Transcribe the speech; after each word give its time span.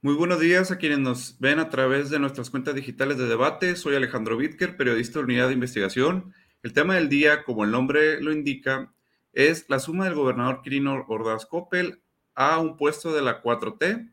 Muy 0.00 0.14
buenos 0.14 0.38
días 0.38 0.70
a 0.70 0.78
quienes 0.78 1.00
nos 1.00 1.40
ven 1.40 1.58
a 1.58 1.70
través 1.70 2.08
de 2.08 2.20
nuestras 2.20 2.50
cuentas 2.50 2.76
digitales 2.76 3.18
de 3.18 3.26
debate. 3.26 3.74
Soy 3.74 3.96
Alejandro 3.96 4.36
Bitker, 4.36 4.76
periodista 4.76 5.18
de 5.18 5.24
Unidad 5.24 5.48
de 5.48 5.54
Investigación. 5.54 6.32
El 6.62 6.72
tema 6.72 6.94
del 6.94 7.08
día, 7.08 7.42
como 7.42 7.64
el 7.64 7.72
nombre 7.72 8.22
lo 8.22 8.30
indica, 8.30 8.94
es 9.32 9.68
la 9.68 9.80
suma 9.80 10.04
del 10.04 10.14
gobernador 10.14 10.62
Quirino 10.62 11.04
Ordaz 11.08 11.46
Coppel 11.46 12.00
a 12.36 12.60
un 12.60 12.76
puesto 12.76 13.12
de 13.12 13.22
la 13.22 13.42
4T. 13.42 14.08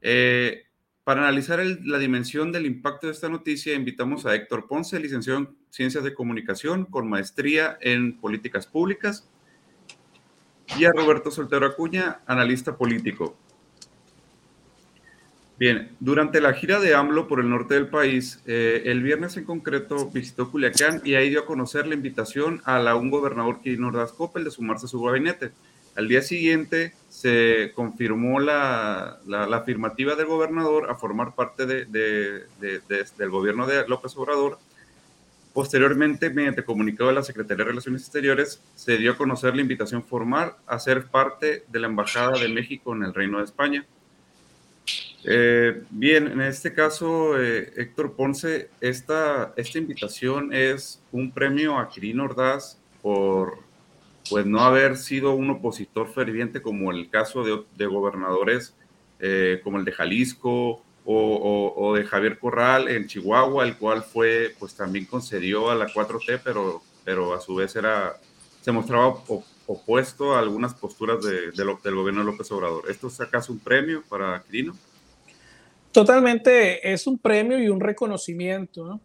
Eh, 0.00 0.64
para 1.04 1.20
analizar 1.20 1.64
la 1.84 1.98
dimensión 1.98 2.50
del 2.50 2.66
impacto 2.66 3.06
de 3.06 3.12
esta 3.12 3.28
noticia, 3.28 3.74
invitamos 3.74 4.26
a 4.26 4.34
Héctor 4.34 4.66
Ponce, 4.66 4.98
licenciado 4.98 5.38
en 5.38 5.56
Ciencias 5.70 6.02
de 6.02 6.14
Comunicación 6.14 6.84
con 6.84 7.08
maestría 7.08 7.78
en 7.80 8.18
Políticas 8.18 8.66
Públicas, 8.66 9.30
y 10.76 10.84
a 10.84 10.90
Roberto 10.90 11.30
Soltero 11.30 11.64
Acuña, 11.64 12.22
analista 12.26 12.76
político. 12.76 13.38
Bien, 15.58 15.90
durante 16.00 16.40
la 16.40 16.54
gira 16.54 16.80
de 16.80 16.94
AMLO 16.94 17.28
por 17.28 17.38
el 17.38 17.48
norte 17.48 17.74
del 17.74 17.86
país, 17.86 18.42
eh, 18.46 18.82
el 18.86 19.02
viernes 19.02 19.36
en 19.36 19.44
concreto 19.44 20.10
visitó 20.10 20.50
Culiacán 20.50 21.02
y 21.04 21.14
ahí 21.14 21.30
dio 21.30 21.40
a 21.40 21.46
conocer 21.46 21.86
la 21.86 21.94
invitación 21.94 22.60
a 22.64 22.78
la, 22.78 22.96
un 22.96 23.10
gobernador 23.10 23.60
Quirino 23.60 23.88
Ordaz 23.88 24.12
Coppel 24.12 24.44
de 24.44 24.50
sumarse 24.50 24.86
a 24.86 24.88
su 24.88 25.00
gabinete. 25.00 25.52
Al 25.94 26.08
día 26.08 26.22
siguiente 26.22 26.94
se 27.10 27.72
confirmó 27.74 28.40
la, 28.40 29.18
la, 29.26 29.44
afirmativa 29.56 30.14
del 30.16 30.26
gobernador 30.26 30.90
a 30.90 30.94
formar 30.94 31.34
parte 31.34 31.66
de, 31.66 31.84
del 32.58 33.30
gobierno 33.30 33.66
de 33.66 33.86
López 33.86 34.16
Obrador. 34.16 34.58
Posteriormente, 35.52 36.30
mediante 36.30 36.64
comunicado 36.64 37.10
de 37.10 37.16
la 37.16 37.22
Secretaría 37.22 37.64
de 37.64 37.70
Relaciones 37.70 38.02
Exteriores, 38.02 38.62
se 38.74 38.96
dio 38.96 39.12
a 39.12 39.16
conocer 39.18 39.54
la 39.54 39.60
invitación 39.60 40.02
formal 40.02 40.54
a 40.66 40.78
ser 40.78 41.04
parte 41.08 41.64
de 41.68 41.78
la 41.78 41.88
Embajada 41.88 42.38
de 42.38 42.48
México 42.48 42.96
en 42.96 43.02
el 43.02 43.12
Reino 43.12 43.36
de 43.38 43.44
España. 43.44 43.84
Eh, 45.24 45.84
bien, 45.90 46.26
en 46.26 46.40
este 46.40 46.74
caso, 46.74 47.40
eh, 47.40 47.72
Héctor 47.76 48.14
Ponce, 48.14 48.70
esta, 48.80 49.54
invitación 49.74 50.52
es 50.52 51.00
un 51.12 51.30
premio 51.30 51.78
a 51.78 51.88
Quirino 51.88 52.24
Ordaz 52.24 52.78
por 53.00 53.58
pues, 54.28 54.46
no 54.46 54.60
haber 54.60 54.96
sido 54.96 55.32
un 55.32 55.50
opositor 55.50 56.12
ferviente 56.12 56.60
como 56.60 56.90
el 56.90 57.08
caso 57.08 57.44
de, 57.44 57.86
gobernadores 57.86 58.74
eh, 59.20 59.60
como 59.62 59.78
el 59.78 59.84
de 59.84 59.92
Jalisco 59.92 60.82
o, 61.04 61.94
de 61.96 62.04
Javier 62.04 62.38
Corral 62.38 62.88
en 62.88 63.06
Chihuahua, 63.06 63.64
el 63.64 63.76
cual 63.76 64.02
fue, 64.02 64.54
pues 64.58 64.74
también 64.74 65.04
concedió 65.04 65.70
a 65.70 65.74
la 65.74 65.88
4T, 65.88 66.40
pero, 66.44 66.82
pero 67.04 67.34
a 67.34 67.40
su 67.40 67.56
vez 67.56 67.74
era, 67.74 68.16
se 68.60 68.70
mostraba 68.70 69.20
opuesto 69.66 70.34
a 70.34 70.38
algunas 70.38 70.74
posturas 70.74 71.24
de, 71.24 71.50
del 71.50 71.94
gobierno 71.94 72.20
de 72.20 72.26
López 72.26 72.50
Obrador. 72.52 72.88
¿Esto 72.88 73.08
es 73.08 73.20
acaso 73.20 73.52
un 73.52 73.58
premio 73.58 74.02
para 74.08 74.42
Quirino? 74.42 74.76
Totalmente, 75.92 76.92
es 76.92 77.06
un 77.06 77.18
premio 77.18 77.58
y 77.58 77.68
un 77.68 77.80
reconocimiento. 77.80 79.00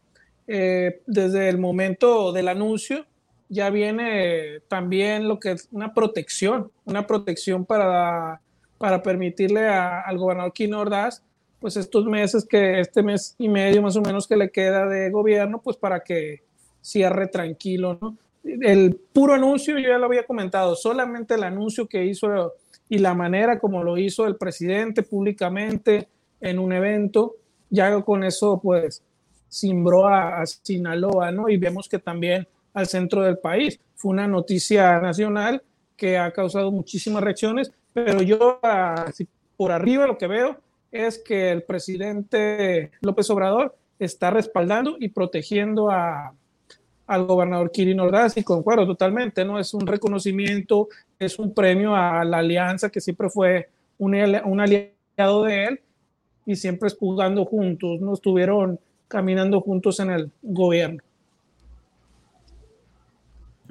Eh, 0.48 1.02
desde 1.06 1.50
el 1.50 1.58
momento 1.58 2.32
del 2.32 2.48
anuncio 2.48 3.06
ya 3.50 3.70
viene 3.70 4.62
también 4.70 5.28
lo 5.28 5.40
que 5.40 5.52
es 5.52 5.68
una 5.72 5.94
protección, 5.94 6.72
una 6.86 7.06
protección 7.06 7.66
para, 7.66 8.42
para 8.78 9.04
permitirle 9.04 9.68
al 9.68 10.18
gobernador 10.18 10.54
Quino 10.54 10.80
Ordaz, 10.80 11.24
pues 11.60 11.76
estos 11.76 12.06
meses 12.06 12.46
que, 12.46 12.80
este 12.80 13.04
mes 13.04 13.36
y 13.38 13.50
medio 13.50 13.82
más 13.82 13.96
o 13.96 14.02
menos 14.02 14.28
que 14.28 14.38
le 14.38 14.52
queda 14.52 14.86
de 14.86 15.10
gobierno, 15.10 15.62
pues 15.62 15.76
para 15.76 16.02
que 16.02 16.44
cierre 16.82 17.28
tranquilo. 17.28 18.00
El 18.44 18.96
puro 19.12 19.34
anuncio, 19.34 19.78
yo 19.78 19.90
ya 19.90 19.98
lo 19.98 20.06
había 20.06 20.26
comentado, 20.26 20.76
solamente 20.76 21.34
el 21.34 21.44
anuncio 21.44 21.88
que 21.88 22.06
hizo 22.06 22.54
y 22.90 23.00
la 23.00 23.14
manera 23.14 23.60
como 23.60 23.84
lo 23.84 23.98
hizo 23.98 24.26
el 24.26 24.38
presidente 24.38 25.04
públicamente, 25.04 26.08
en 26.42 26.60
un 26.60 26.74
evento, 26.74 27.36
ya 27.70 28.02
con 28.02 28.24
eso 28.24 28.60
pues 28.62 29.04
cimbró 29.50 30.08
a, 30.08 30.46
Sinaloa, 30.46 31.32
¿no? 31.32 31.50
Y 31.50 31.58
vemos 31.58 31.88
que 31.88 32.00
también 32.00 32.48
al 32.74 32.88
centro 32.88 33.24
del 33.24 33.38
país. 33.38 33.80
Fue 33.96 34.12
una 34.12 34.28
noticia 34.28 35.00
nacional 35.00 35.64
que 35.96 36.18
ha 36.18 36.32
causado 36.32 36.72
muchísimas 36.72 37.24
reacciones, 37.24 37.72
pero 37.94 38.22
yo 38.22 38.60
por 39.56 39.72
arriba 39.72 40.06
lo 40.06 40.18
que 40.18 40.28
veo 40.28 40.58
es 40.92 41.18
que 41.18 41.52
el 41.52 41.64
presidente 41.64 42.92
López 43.02 43.30
Obrador 43.30 43.76
está 44.00 44.30
respaldando 44.30 44.96
y 45.00 45.10
protegiendo 45.10 45.90
a, 45.90 46.34
al 47.08 47.26
gobernador 47.26 47.72
Kirin 47.72 48.00
Ordaz 48.00 48.38
y 48.38 48.44
concuerdo 48.44 48.86
totalmente, 48.86 49.44
¿no? 49.44 49.58
Es 49.60 49.74
un 49.74 49.88
reconocimiento, 49.88 50.90
es 51.18 51.40
un 51.40 51.54
premio 51.54 51.96
a 51.96 52.24
la 52.24 52.40
alianza 52.40 52.90
que 52.90 53.02
siempre 53.02 53.30
fue 53.30 53.70
un, 53.98 54.14
un 54.14 54.62
aliado 54.62 55.44
de 55.44 55.66
él 55.66 55.82
y 56.48 56.56
siempre 56.56 56.90
jugando 56.98 57.46
juntos, 57.46 58.00
no 58.00 58.14
estuvieron 58.14 58.80
caminando 59.10 59.60
juntos 59.60 60.00
en 60.00 60.10
el 60.10 60.32
gobierno. 60.42 61.04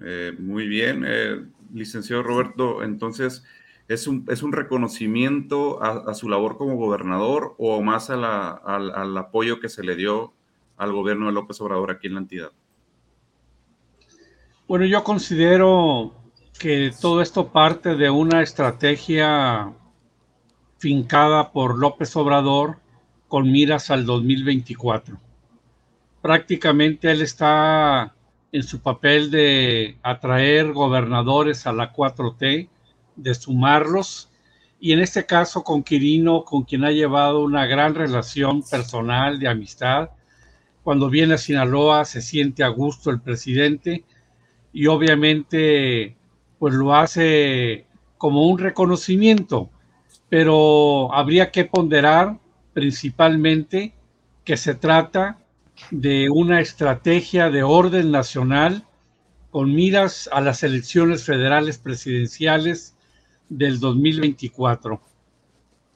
Eh, 0.05 0.33
muy 0.39 0.69
bien, 0.69 1.03
eh, 1.07 1.43
licenciado 1.73 2.23
Roberto, 2.23 2.83
entonces, 2.83 3.45
¿es 3.89 4.07
un, 4.07 4.27
es 4.29 4.43
un 4.43 4.53
reconocimiento 4.53 5.83
a, 5.83 6.13
su 6.13 6.29
labor 6.29 6.59
como 6.59 6.77
gobernador 6.77 7.55
o 7.57 7.83
más 7.83 8.11
a 8.11 8.17
la, 8.17 8.51
al 8.51 9.17
apoyo 9.17 9.59
que 9.59 9.71
se 9.71 9.83
le 9.83 9.97
dio 9.97 10.35
al 10.77 10.93
gobierno 10.93 11.27
de 11.27 11.33
López 11.33 11.59
Obrador 11.63 11.91
aquí 11.91 12.09
en 12.09 12.15
la 12.15 12.21
entidad? 12.21 12.53
Bueno, 14.69 14.85
yo 14.85 15.03
considero 15.03 16.13
que 16.59 16.93
todo 17.01 17.23
esto 17.23 17.53
parte 17.53 17.95
de 17.97 18.11
una 18.11 18.43
estrategia 18.43 19.73
fincada 20.79 21.53
por 21.53 21.79
López 21.79 22.15
Obrador 22.17 22.79
con 23.29 23.51
miras 23.51 23.91
al 23.91 24.05
2024. 24.07 25.19
Prácticamente 26.23 27.11
él 27.11 27.23
está 27.23 28.15
en 28.53 28.63
su 28.63 28.81
papel 28.81 29.31
de 29.31 29.97
atraer 30.03 30.73
gobernadores 30.73 31.67
a 31.67 31.73
la 31.73 31.93
4T, 31.93 32.69
de 33.17 33.35
sumarlos, 33.35 34.31
y 34.79 34.93
en 34.93 35.01
este 35.01 35.25
caso 35.25 35.65
con 35.65 35.83
Quirino, 35.83 36.45
con 36.45 36.63
quien 36.65 36.85
ha 36.85 36.91
llevado 36.91 37.43
una 37.43 37.67
gran 37.67 37.95
relación 37.95 38.63
personal 38.63 39.39
de 39.39 39.49
amistad. 39.49 40.11
Cuando 40.83 41.09
viene 41.09 41.35
a 41.35 41.39
Sinaloa 41.39 42.05
se 42.05 42.21
siente 42.21 42.63
a 42.63 42.69
gusto 42.69 43.11
el 43.11 43.21
presidente 43.21 44.05
y 44.73 44.87
obviamente 44.87 46.17
pues 46.59 46.75
lo 46.75 46.95
hace 46.95 47.87
como 48.19 48.47
un 48.47 48.59
reconocimiento 48.59 49.71
pero 50.29 51.13
habría 51.15 51.51
que 51.51 51.65
ponderar 51.65 52.39
principalmente 52.73 53.95
que 54.45 54.57
se 54.57 54.75
trata 54.75 55.39
de 55.91 56.29
una 56.31 56.61
estrategia 56.61 57.51
de 57.51 57.63
orden 57.63 58.11
nacional 58.11 58.85
con 59.51 59.75
miras 59.75 60.29
a 60.33 60.41
las 60.41 60.63
elecciones 60.63 61.25
federales 61.25 61.79
presidenciales 61.79 62.95
del 63.49 63.81
2024. 63.81 65.01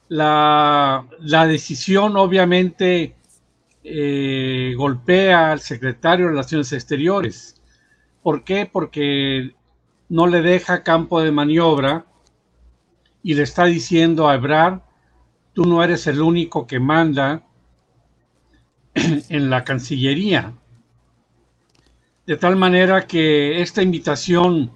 La, 0.09 1.05
decisión 1.47 2.17
obviamente 2.17 3.15
eh, 3.83 4.73
golpea 4.75 5.51
al 5.51 5.61
secretario 5.61 6.25
de 6.25 6.31
Relaciones 6.31 6.73
Exteriores. 6.73 7.61
¿Por 8.21 8.43
qué? 8.43 8.69
Porque 8.71 9.53
no 10.09 10.27
le 10.27 10.41
deja 10.41 10.83
campo 10.83 11.21
de 11.21 11.31
maniobra 11.31 12.05
y 13.23 13.35
le 13.35 13.43
está 13.43 13.65
diciendo 13.65 14.27
a 14.27 14.35
Ebrard, 14.35 14.81
tú 15.53 15.65
no 15.65 15.83
eres 15.83 16.07
el 16.07 16.21
único 16.21 16.65
que 16.65 16.79
manda 16.79 17.43
en 18.93 19.49
la 19.49 19.63
Cancillería. 19.63 20.53
De 22.25 22.37
tal 22.37 22.55
manera 22.55 23.07
que 23.07 23.61
esta 23.61 23.81
invitación 23.81 24.71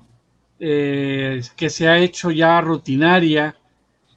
eh, 0.59 1.41
que 1.55 1.69
se 1.69 1.87
ha 1.87 1.97
hecho 1.97 2.31
ya 2.31 2.59
rutinaria, 2.61 3.55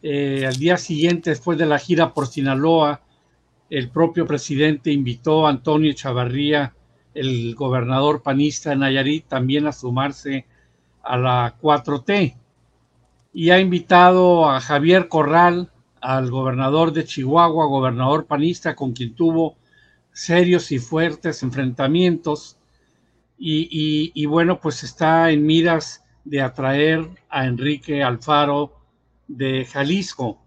eh, 0.02 0.44
al 0.46 0.56
día 0.56 0.76
siguiente, 0.76 1.30
después 1.30 1.58
de 1.58 1.66
la 1.66 1.78
gira 1.78 2.12
por 2.12 2.26
Sinaloa, 2.26 3.02
el 3.70 3.90
propio 3.90 4.26
presidente 4.26 4.90
invitó 4.90 5.46
a 5.46 5.50
Antonio 5.50 5.92
Chavarría, 5.92 6.74
el 7.14 7.54
gobernador 7.54 8.22
panista 8.22 8.70
de 8.70 8.76
Nayarit, 8.76 9.26
también 9.26 9.66
a 9.66 9.72
sumarse 9.72 10.46
a 11.02 11.16
la 11.16 11.56
4T 11.60 12.36
y 13.32 13.50
ha 13.50 13.60
invitado 13.60 14.48
a 14.50 14.60
Javier 14.60 15.08
Corral, 15.08 15.70
al 16.00 16.30
gobernador 16.30 16.92
de 16.92 17.04
Chihuahua, 17.04 17.66
gobernador 17.66 18.26
panista, 18.26 18.74
con 18.74 18.92
quien 18.92 19.14
tuvo 19.14 19.56
serios 20.12 20.72
y 20.72 20.78
fuertes 20.78 21.42
enfrentamientos. 21.42 22.56
Y, 23.40 24.26
bueno, 24.26 24.60
pues 24.60 24.82
está 24.82 25.30
en 25.30 25.46
miras 25.46 26.04
de 26.24 26.40
atraer 26.42 27.08
a 27.28 27.46
Enrique 27.46 28.02
Alfaro 28.02 28.80
de 29.28 29.64
Jalisco. 29.64 30.42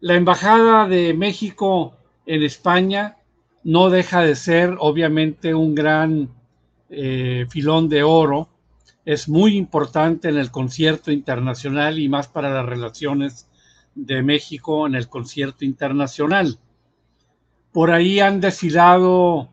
La 0.00 0.14
Embajada 0.14 0.88
de 0.88 1.14
México 1.14 1.94
en 2.26 2.42
España 2.42 3.16
no 3.62 3.90
deja 3.90 4.22
de 4.22 4.34
ser 4.34 4.74
obviamente 4.78 5.54
un 5.54 5.74
gran 5.74 6.30
eh, 6.88 7.46
filón 7.50 7.88
de 7.88 8.02
oro 8.02 8.48
es 9.04 9.28
muy 9.28 9.56
importante 9.56 10.28
en 10.28 10.36
el 10.36 10.50
concierto 10.50 11.10
internacional 11.10 11.98
y 11.98 12.08
más 12.08 12.28
para 12.28 12.52
las 12.52 12.66
relaciones 12.66 13.48
de 13.94 14.22
México 14.22 14.86
en 14.86 14.94
el 14.94 15.08
concierto 15.08 15.64
internacional. 15.64 16.58
Por 17.72 17.90
ahí 17.90 18.20
han 18.20 18.40
desfilado 18.40 19.50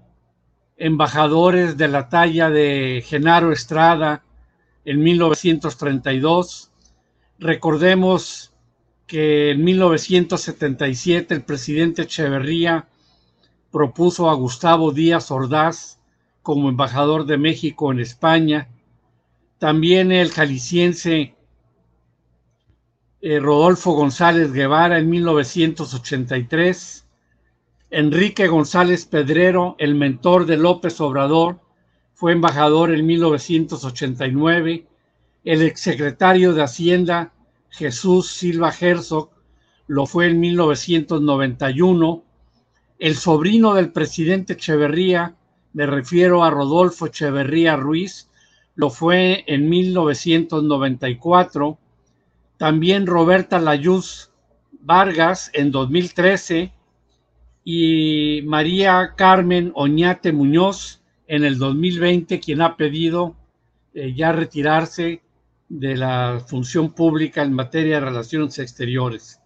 embajadores 0.77 1.77
de 1.77 1.87
la 1.87 2.09
talla 2.09 2.49
de 2.49 3.03
Genaro 3.05 3.51
Estrada 3.51 4.23
en 4.85 5.01
1932. 5.01 6.71
Recordemos 7.39 8.53
que 9.07 9.51
en 9.51 9.63
1977 9.63 11.33
el 11.33 11.43
presidente 11.43 12.03
Echeverría 12.03 12.87
propuso 13.71 14.29
a 14.29 14.33
Gustavo 14.33 14.91
Díaz 14.91 15.31
Ordaz 15.31 15.99
como 16.41 16.69
embajador 16.69 17.25
de 17.25 17.37
México 17.37 17.91
en 17.91 17.99
España. 17.99 18.69
También 19.59 20.11
el 20.11 20.31
jalisciense 20.31 21.35
eh, 23.21 23.39
Rodolfo 23.39 23.93
González 23.93 24.51
Guevara 24.51 24.99
en 24.99 25.09
1983. 25.09 27.05
Enrique 27.89 28.47
González 28.47 29.05
Pedrero, 29.05 29.75
el 29.79 29.95
mentor 29.95 30.45
de 30.45 30.57
López 30.57 31.01
Obrador, 31.01 31.59
fue 32.13 32.33
embajador 32.33 32.93
en 32.93 33.05
1989. 33.05 34.85
El 35.43 35.61
exsecretario 35.63 36.53
de 36.53 36.61
Hacienda 36.63 37.33
Jesús 37.69 38.31
Silva 38.31 38.73
Herzog 38.79 39.29
lo 39.87 40.05
fue 40.05 40.27
en 40.27 40.39
1991. 40.39 42.23
El 42.99 43.15
sobrino 43.15 43.73
del 43.73 43.91
presidente 43.91 44.53
Echeverría, 44.53 45.35
me 45.73 45.85
refiero 45.85 46.43
a 46.43 46.49
Rodolfo 46.49 47.07
Echeverría 47.07 47.75
Ruiz, 47.75 48.27
lo 48.77 48.89
fue 48.91 49.43
en 49.47 49.67
1994. 49.67 51.77
También 52.57 53.07
Roberta 53.07 53.59
Layuz 53.59 54.31
Vargas 54.79 55.49
en 55.53 55.71
2013 55.71 56.71
y 57.65 58.41
María 58.45 59.15
Carmen 59.17 59.73
Oñate 59.75 60.31
Muñoz 60.31 61.01
en 61.27 61.43
el 61.43 61.57
2020, 61.57 62.39
quien 62.39 62.61
ha 62.61 62.77
pedido 62.77 63.35
eh, 63.93 64.13
ya 64.15 64.31
retirarse 64.31 65.21
de 65.67 65.97
la 65.97 66.41
función 66.47 66.93
pública 66.93 67.41
en 67.41 67.53
materia 67.53 67.95
de 67.95 68.05
relaciones 68.05 68.59
exteriores. 68.59 69.41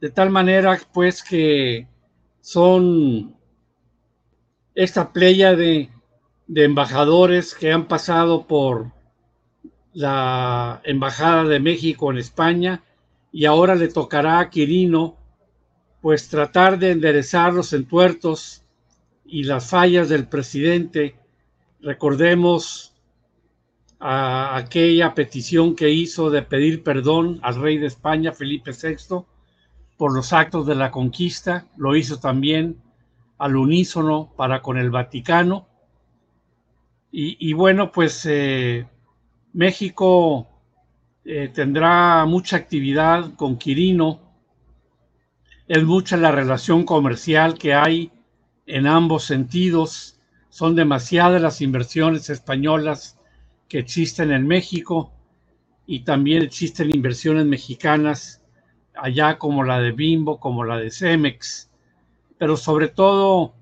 De 0.00 0.10
tal 0.10 0.28
manera, 0.28 0.78
pues, 0.92 1.24
que 1.24 1.88
son 2.42 3.34
esta 4.74 5.10
playa 5.10 5.56
de, 5.56 5.88
de 6.46 6.64
embajadores 6.64 7.54
que 7.54 7.72
han 7.72 7.88
pasado 7.88 8.46
por 8.46 8.92
la 9.92 10.80
Embajada 10.84 11.44
de 11.44 11.60
México 11.60 12.10
en 12.10 12.18
España 12.18 12.82
y 13.30 13.44
ahora 13.44 13.74
le 13.74 13.88
tocará 13.88 14.38
a 14.38 14.50
Quirino 14.50 15.16
pues 16.00 16.28
tratar 16.28 16.78
de 16.78 16.90
enderezar 16.90 17.52
los 17.54 17.72
entuertos 17.72 18.64
y 19.24 19.44
las 19.44 19.70
fallas 19.70 20.08
del 20.08 20.26
presidente. 20.26 21.16
Recordemos 21.80 22.92
a 24.00 24.56
aquella 24.56 25.14
petición 25.14 25.76
que 25.76 25.90
hizo 25.90 26.28
de 26.28 26.42
pedir 26.42 26.82
perdón 26.82 27.38
al 27.42 27.54
rey 27.54 27.78
de 27.78 27.86
España, 27.86 28.32
Felipe 28.32 28.72
VI, 28.72 29.24
por 29.96 30.12
los 30.12 30.32
actos 30.32 30.66
de 30.66 30.74
la 30.74 30.90
conquista, 30.90 31.68
lo 31.76 31.94
hizo 31.94 32.18
también 32.18 32.82
al 33.38 33.56
unísono 33.56 34.32
para 34.36 34.60
con 34.60 34.76
el 34.76 34.90
Vaticano. 34.90 35.68
Y, 37.14 37.52
bueno, 37.52 37.92
pues 37.92 38.24
eh, 38.24 38.86
México 39.52 40.48
eh, 41.26 41.50
tendrá 41.52 42.24
mucha 42.24 42.56
actividad 42.56 43.34
con 43.34 43.58
Quirino, 43.58 44.18
es 45.68 45.84
mucha 45.84 46.16
la 46.16 46.32
relación 46.32 46.84
comercial 46.84 47.58
que 47.58 47.74
hay 47.74 48.10
en 48.64 48.86
ambos 48.86 49.24
sentidos, 49.24 50.18
son 50.48 50.74
demasiadas 50.74 51.42
las 51.42 51.60
inversiones 51.60 52.30
españolas 52.30 53.18
que 53.68 53.78
existen 53.80 54.32
en 54.32 54.46
México 54.46 55.12
y 55.86 56.04
también 56.04 56.42
existen 56.42 56.94
inversiones 56.94 57.44
mexicanas 57.44 58.42
allá 58.94 59.38
como 59.38 59.64
la 59.64 59.80
de 59.80 59.92
Bimbo, 59.92 60.40
como 60.40 60.64
la 60.64 60.78
de 60.78 60.90
Cemex, 60.90 61.70
pero 62.38 62.56
sobre 62.56 62.88
todo 62.88 63.54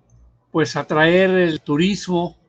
pues 0.53 0.77
atraer 0.77 1.31
el 1.31 1.61
turismo 1.61 2.40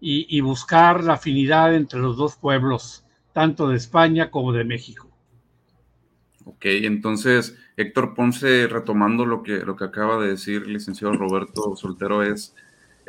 y, 0.00 0.26
y 0.36 0.40
buscar 0.40 1.04
la 1.04 1.14
afinidad 1.14 1.74
entre 1.74 2.00
los 2.00 2.16
dos 2.16 2.36
pueblos, 2.36 3.04
tanto 3.32 3.68
de 3.68 3.76
España 3.76 4.30
como 4.30 4.52
de 4.52 4.64
México. 4.64 5.10
Ok, 6.44 6.64
entonces 6.64 7.56
Héctor 7.76 8.14
Ponce, 8.14 8.66
retomando 8.68 9.24
lo 9.26 9.42
que, 9.42 9.58
lo 9.58 9.76
que 9.76 9.84
acaba 9.84 10.18
de 10.20 10.28
decir 10.28 10.66
licenciado 10.66 11.14
Roberto 11.14 11.76
Soltero, 11.76 12.22
es 12.22 12.54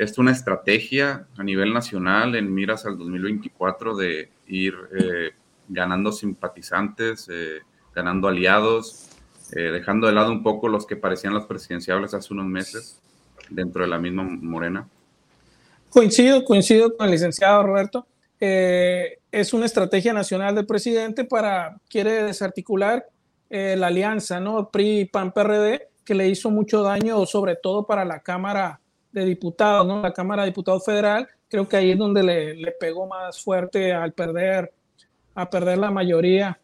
es 0.00 0.16
una 0.16 0.30
estrategia 0.30 1.26
a 1.36 1.42
nivel 1.42 1.74
nacional 1.74 2.34
en 2.34 2.54
miras 2.54 2.86
al 2.86 2.96
2024 2.96 3.94
de 3.94 4.30
ir 4.46 4.74
eh, 4.98 5.32
ganando 5.68 6.10
simpatizantes, 6.10 7.28
eh, 7.30 7.58
ganando 7.94 8.26
aliados, 8.26 9.10
eh, 9.54 9.60
dejando 9.70 10.06
de 10.06 10.14
lado 10.14 10.32
un 10.32 10.42
poco 10.42 10.68
los 10.68 10.86
que 10.86 10.96
parecían 10.96 11.34
los 11.34 11.44
presidenciables 11.44 12.14
hace 12.14 12.32
unos 12.32 12.46
meses 12.46 12.98
dentro 13.50 13.82
de 13.82 13.88
la 13.88 13.98
misma 13.98 14.22
Morena. 14.22 14.88
Coincido, 15.90 16.44
coincido 16.44 16.96
con 16.96 17.06
el 17.06 17.12
licenciado 17.12 17.64
Roberto. 17.64 18.06
es 18.38 19.52
una 19.52 19.66
estrategia 19.66 20.12
nacional 20.12 20.54
del 20.54 20.64
presidente 20.64 21.24
para, 21.24 21.78
quiere 21.88 22.22
desarticular 22.22 23.06
la 23.48 23.88
alianza, 23.88 24.38
¿no? 24.38 24.70
PRI, 24.70 25.06
PAN, 25.06 25.32
PRD, 25.32 25.88
que 26.04 26.14
le 26.14 26.28
hizo 26.28 26.48
mucho 26.48 26.82
daño, 26.82 27.26
sobre 27.26 27.56
todo 27.56 27.86
para 27.86 28.04
la 28.04 28.20
Cámara 28.20 28.80
de 29.10 29.24
Diputados, 29.24 29.84
¿no? 29.84 30.00
La 30.00 30.12
Cámara 30.12 30.42
de 30.42 30.50
Diputados 30.50 30.84
Federal, 30.84 31.28
creo 31.48 31.68
que 31.68 31.76
ahí 31.76 31.90
es 31.90 31.98
donde 31.98 32.22
le, 32.22 32.54
le 32.54 32.70
pegó 32.70 33.08
más 33.08 33.42
fuerte 33.42 33.92
al 33.92 34.12
perder, 34.12 34.72
a 35.34 35.50
perder 35.50 35.78
la 35.78 35.90
mayoría 35.90 36.60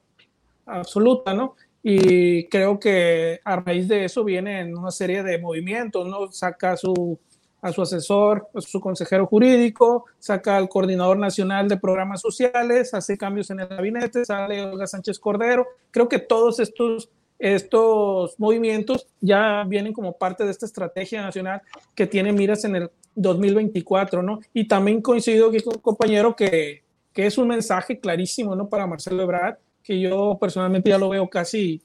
absoluta, 0.64 1.34
¿no? 1.34 1.56
Y 1.82 2.46
creo 2.46 2.79
que 2.79 3.40
a 3.44 3.56
raíz 3.56 3.88
de 3.88 4.05
eso 4.05 4.22
vienen 4.22 4.76
una 4.76 4.93
serie 4.93 5.25
de 5.25 5.38
movimientos, 5.38 6.06
¿no? 6.06 6.31
Saca 6.31 6.76
su, 6.76 7.19
a 7.62 7.73
su 7.73 7.82
asesor, 7.82 8.49
a 8.55 8.61
su 8.61 8.81
consejero 8.81 9.26
jurídico, 9.26 10.06
saca 10.19 10.56
al 10.56 10.69
coordinador 10.69 11.19
nacional 11.19 11.69
de 11.69 11.76
programas 11.76 12.20
sociales, 12.20 12.94
hace 12.94 13.17
cambios 13.17 13.50
en 13.50 13.61
el 13.61 13.69
gabinete, 13.69 14.25
sale 14.25 14.62
Olga 14.62 14.87
Sánchez 14.87 15.19
Cordero. 15.19 15.67
Creo 15.91 16.08
que 16.08 16.19
todos 16.19 16.60
estos 16.60 17.10
estos 17.39 18.39
movimientos 18.39 19.06
ya 19.20 19.65
vienen 19.67 19.93
como 19.93 20.17
parte 20.17 20.44
de 20.44 20.51
esta 20.51 20.67
estrategia 20.67 21.22
nacional 21.22 21.60
que 21.94 22.06
tiene 22.06 22.32
miras 22.32 22.65
en 22.65 22.77
el 22.77 22.91
2024, 23.15 24.22
¿no? 24.22 24.41
Y 24.55 24.69
también 24.69 25.03
coincido 25.03 25.51
compañero 25.82 26.34
que, 26.34 26.82
que 27.13 27.27
es 27.27 27.39
un 27.39 27.48
mensaje 27.48 27.98
clarísimo, 27.98 28.55
¿no? 28.55 28.69
Para 28.69 28.86
Marcelo 28.86 29.22
Ebrard, 29.22 29.56
que 29.82 30.01
yo 30.01 30.36
personalmente 30.41 30.91
ya 30.91 30.98
lo 30.98 31.08
veo 31.08 31.29
casi, 31.29 31.82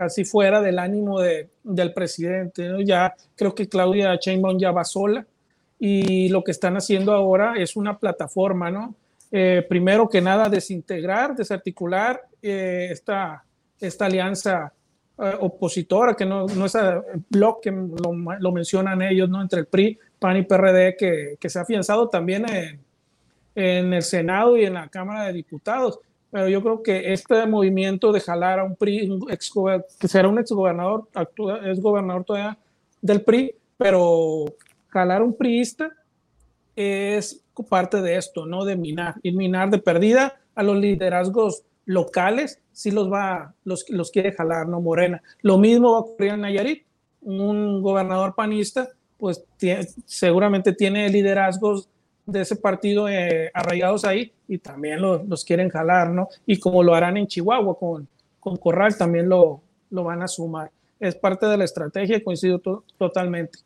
casi 0.00 0.24
fuera 0.24 0.62
del 0.62 0.78
ánimo 0.78 1.20
de, 1.20 1.50
del 1.62 1.92
presidente, 1.92 2.66
¿no? 2.66 2.80
Ya 2.80 3.14
creo 3.36 3.54
que 3.54 3.68
Claudia 3.68 4.16
Sheinbaum 4.18 4.58
ya 4.58 4.70
va 4.70 4.82
sola 4.82 5.26
y 5.78 6.30
lo 6.30 6.42
que 6.42 6.52
están 6.52 6.74
haciendo 6.78 7.12
ahora 7.12 7.52
es 7.58 7.76
una 7.76 7.98
plataforma, 7.98 8.70
¿no? 8.70 8.94
Eh, 9.30 9.62
primero 9.68 10.08
que 10.08 10.22
nada, 10.22 10.48
desintegrar, 10.48 11.36
desarticular 11.36 12.22
eh, 12.40 12.88
esta, 12.90 13.44
esta 13.78 14.06
alianza 14.06 14.72
eh, 15.18 15.34
opositora, 15.38 16.14
que 16.14 16.24
no, 16.24 16.46
no 16.46 16.64
es 16.64 16.74
el 16.76 17.02
bloque 17.28 17.68
que 17.68 17.76
lo, 18.02 18.38
lo, 18.38 18.52
mencionan 18.52 19.02
ellos, 19.02 19.28
¿no? 19.28 19.42
Entre 19.42 19.60
el 19.60 19.66
PRI, 19.66 19.98
PAN 20.18 20.38
y 20.38 20.42
PRD, 20.44 20.96
que, 20.96 21.36
que 21.38 21.50
se 21.50 21.58
ha 21.58 21.62
afianzado 21.62 22.08
también 22.08 22.48
en, 22.48 22.80
en, 23.54 23.92
el 23.92 24.02
Senado 24.02 24.56
y 24.56 24.64
en 24.64 24.72
la 24.72 24.88
Cámara 24.88 25.24
de 25.24 25.34
Diputados. 25.34 25.98
Pero 26.30 26.48
yo 26.48 26.62
creo 26.62 26.82
que 26.82 27.12
este 27.12 27.46
movimiento 27.46 28.12
de 28.12 28.20
jalar 28.20 28.60
a 28.60 28.64
un 28.64 28.76
PRI, 28.76 29.18
ex, 29.30 29.52
que 29.98 30.08
será 30.08 30.28
un 30.28 30.38
exgobernador, 30.38 31.08
es 31.64 31.80
gobernador 31.80 32.24
todavía 32.24 32.58
del 33.02 33.22
PRI, 33.22 33.54
pero 33.76 34.44
jalar 34.88 35.22
a 35.22 35.24
un 35.24 35.36
priista 35.36 35.90
es 36.76 37.42
parte 37.68 38.00
de 38.00 38.16
esto, 38.16 38.46
¿no? 38.46 38.64
De 38.64 38.76
minar, 38.76 39.16
y 39.22 39.32
minar 39.32 39.70
de 39.70 39.78
perdida 39.78 40.40
a 40.54 40.62
los 40.62 40.76
liderazgos 40.76 41.64
locales 41.84 42.60
sí 42.72 42.90
los 42.90 43.12
va, 43.12 43.54
los, 43.64 43.84
los 43.90 44.10
quiere 44.10 44.32
jalar, 44.32 44.66
¿no? 44.66 44.80
Morena. 44.80 45.22
Lo 45.42 45.58
mismo 45.58 45.92
va 45.92 45.98
a 45.98 46.00
ocurrir 46.00 46.32
en 46.32 46.40
Nayarit. 46.40 46.84
Un 47.20 47.82
gobernador 47.82 48.34
panista, 48.34 48.88
pues 49.18 49.44
seguramente 50.06 50.72
tiene 50.72 51.10
liderazgos 51.10 51.90
de 52.30 52.40
ese 52.40 52.56
partido 52.56 53.08
eh, 53.08 53.50
arraigados 53.54 54.04
ahí 54.04 54.32
y 54.48 54.58
también 54.58 55.00
los, 55.00 55.44
quieren 55.44 55.68
jalar, 55.68 56.10
¿no? 56.10 56.28
Y 56.46 56.58
como 56.58 56.82
lo 56.82 56.94
harán 56.94 57.16
en 57.16 57.26
Chihuahua 57.26 57.78
con, 57.78 58.08
con 58.38 58.56
Corral, 58.56 58.96
también 58.96 59.28
lo, 59.28 59.62
lo 59.90 60.04
van 60.04 60.22
a 60.22 60.28
sumar. 60.28 60.70
Es 60.98 61.14
parte 61.14 61.46
de 61.46 61.56
la 61.56 61.64
estrategia, 61.64 62.22
coincido 62.22 62.60
totalmente. 62.98 63.58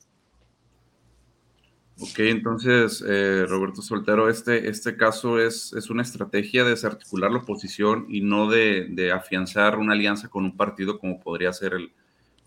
Ok, 2.01 2.19
entonces, 2.19 3.05
eh, 3.07 3.47
Roberto 3.49 3.81
Soltero, 3.81 4.29
este, 4.29 4.69
este 4.69 4.97
caso 4.97 5.39
es, 5.39 5.73
es 5.75 5.91
una 5.91 6.03
estrategia 6.03 6.65
de 6.65 6.71
desarticular 6.71 7.31
la 7.31 7.39
oposición 7.39 8.07
y 8.09 8.21
no 8.21 8.51
de, 8.51 8.89
de 8.91 9.13
afianzar 9.13 9.79
una 9.79 9.93
alianza 9.93 10.29
con 10.29 10.45
un 10.45 10.57
partido 10.57 10.99
como 10.99 11.21
podría 11.21 11.53
ser 11.53 11.75
el, 11.75 11.93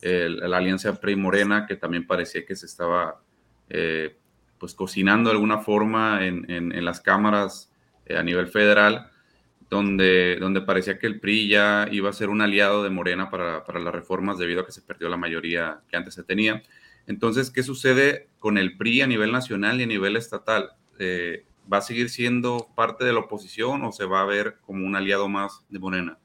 la 0.01 0.57
alianza 0.57 0.99
PRI 0.99 1.15
Morena, 1.15 1.65
que 1.65 1.75
también 1.75 2.05
parecía 2.05 2.45
que 2.45 2.55
se 2.55 2.65
estaba 2.65 3.21
eh, 3.69 4.17
pues 4.59 4.73
cocinando 4.73 5.29
de 5.29 5.35
alguna 5.35 5.59
forma 5.59 6.25
en, 6.25 6.85
las 6.85 7.01
cámaras 7.01 7.71
eh, 8.05 8.17
a 8.17 8.23
nivel 8.23 8.47
federal, 8.47 9.11
donde, 9.69 10.37
donde 10.39 10.61
parecía 10.61 10.97
que 10.97 11.07
el 11.07 11.19
PRI 11.19 11.49
ya 11.49 11.87
iba 11.91 12.09
a 12.09 12.13
ser 12.13 12.29
un 12.29 12.41
aliado 12.41 12.83
de 12.83 12.89
Morena 12.89 13.29
para, 13.29 13.65
para 13.65 13.79
las 13.79 13.93
reformas 13.93 14.37
debido 14.37 14.61
a 14.61 14.65
que 14.65 14.71
se 14.71 14.81
perdió 14.81 15.09
la 15.09 15.17
mayoría 15.17 15.81
que 15.89 15.97
antes 15.97 16.13
se 16.13 16.23
tenía. 16.23 16.63
Entonces, 17.07 17.49
¿qué 17.49 17.63
sucede 17.63 18.27
con 18.39 18.57
el 18.57 18.77
PRI 18.77 19.01
a 19.01 19.07
nivel 19.07 19.31
nacional 19.31 19.79
y 19.79 19.83
a 19.83 19.87
nivel 19.87 20.15
estatal? 20.17 20.71
Eh, 20.99 21.45
¿Va 21.71 21.77
a 21.77 21.81
seguir 21.81 22.09
siendo 22.09 22.69
parte 22.75 23.05
de 23.05 23.13
la 23.13 23.19
oposición 23.19 23.83
o 23.83 23.91
se 23.91 24.05
va 24.05 24.21
a 24.21 24.25
ver 24.25 24.57
como 24.65 24.85
un 24.85 24.95
aliado 24.95 25.27
más 25.27 25.65
de 25.69 25.79
Morena? 25.79 26.17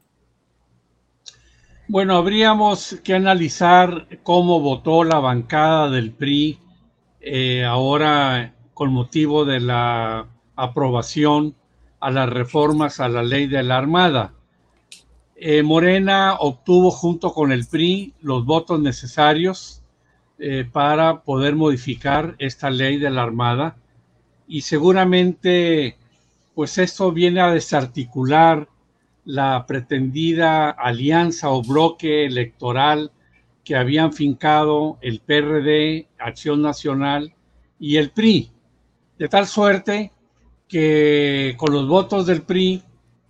Bueno, 1.89 2.17
habríamos 2.17 3.01
que 3.05 3.15
analizar 3.15 4.09
cómo 4.23 4.61
votó 4.61 5.05
la 5.05 5.19
bancada 5.19 5.91
del 5.91 6.13
PRI 6.13 6.59
eh, 7.23 7.65
ahora 7.65 8.53
con 8.75 8.93
motivo 8.93 9.45
de 9.45 9.61
la 9.61 10.27
aprobación 10.57 11.55
a 12.01 12.11
las 12.11 12.29
reformas 12.29 12.99
a 12.99 13.09
la 13.09 13.23
ley 13.23 13.47
de 13.47 13.63
la 13.63 13.79
Armada. 13.79 14.35
Eh, 15.37 15.63
Morena 15.63 16.35
obtuvo 16.35 16.91
junto 16.91 17.33
con 17.33 17.53
el 17.53 17.67
PRI 17.67 18.13
los 18.23 18.45
votos 18.45 18.81
necesarios 18.81 19.83
eh, 20.39 20.67
para 20.71 21.23
poder 21.23 21.55
modificar 21.55 22.35
esta 22.39 22.71
ley 22.71 22.99
de 22.99 23.11
la 23.11 23.23
Armada 23.23 23.77
y 24.49 24.63
seguramente 24.63 25.97
pues 26.55 26.77
esto 26.79 27.13
viene 27.13 27.41
a 27.41 27.53
desarticular 27.53 28.69
la 29.25 29.65
pretendida 29.67 30.71
alianza 30.71 31.51
o 31.51 31.63
bloque 31.63 32.25
electoral 32.27 33.13
que 33.65 33.77
habían 33.77 34.13
fincado 34.13 34.99
el 35.01 35.21
PRD, 35.21 36.09
Acción 36.19 36.63
Nacional 36.63 37.35
y 37.79 37.97
el 37.97 38.11
PRI, 38.11 38.51
de 39.19 39.29
tal 39.29 39.47
suerte 39.47 40.13
que 40.69 41.55
con 41.57 41.73
los 41.73 41.87
votos 41.87 42.27
del 42.27 42.43
PRI, 42.43 42.83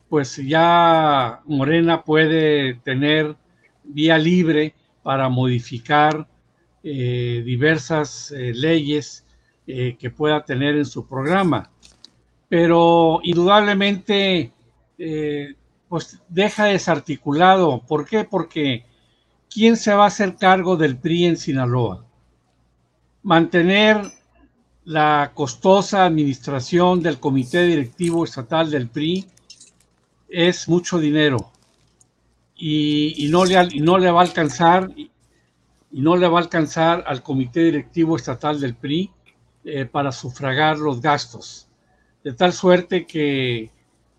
pues 0.09 0.37
ya 0.37 1.41
Morena 1.47 2.03
puede 2.03 2.75
tener 2.75 3.35
vía 3.85 4.19
libre 4.19 4.75
para 5.03 5.29
modificar 5.29 6.27
eh, 6.85 7.43
diversas 7.45 8.33
eh, 8.33 8.53
leyes 8.55 9.25
eh, 9.67 9.97
que 9.99 10.11
pueda 10.11 10.45
tener 10.45 10.77
en 10.77 10.85
su 10.85 11.07
programa. 11.07 11.71
Pero 12.49 13.21
indudablemente 13.23 14.53
pues 15.89 16.21
deja 16.29 16.67
desarticulado. 16.67 17.83
¿Por 17.87 18.07
qué? 18.07 18.25
Porque 18.25 18.85
¿quién 19.53 19.77
se 19.77 19.93
va 19.95 20.05
a 20.05 20.09
hacer 20.09 20.37
cargo 20.37 20.77
del 20.77 20.97
PRI 20.97 21.27
en 21.27 21.37
Sinaloa? 21.37 22.05
Mantener 23.23 24.01
la 24.85 25.33
costosa 25.35 26.05
administración 26.05 27.03
del 27.03 27.21
Comité 27.21 27.65
Directivo 27.65 28.25
Estatal 28.25 28.71
del 28.71 28.89
PRI 28.89 29.27
es 30.29 30.69
mucho 30.69 30.99
dinero 30.99 31.53
y, 32.57 33.29
no, 33.31 33.45
le, 33.45 33.69
no 33.81 33.99
le 33.99 34.11
va 34.11 34.21
a 34.21 34.25
alcanzar 34.25 34.91
y 34.97 35.11
no 36.01 36.17
le 36.17 36.27
va 36.27 36.39
a 36.39 36.43
alcanzar 36.43 37.05
al 37.07 37.23
Comité 37.23 37.65
Directivo 37.65 38.17
Estatal 38.17 38.59
del 38.61 38.75
PRI 38.75 39.11
eh, 39.65 39.85
para 39.85 40.11
sufragar 40.11 40.79
los 40.79 41.01
gastos. 41.01 41.69
De 42.25 42.33
tal 42.33 42.53
suerte 42.53 43.07
que 43.07 43.71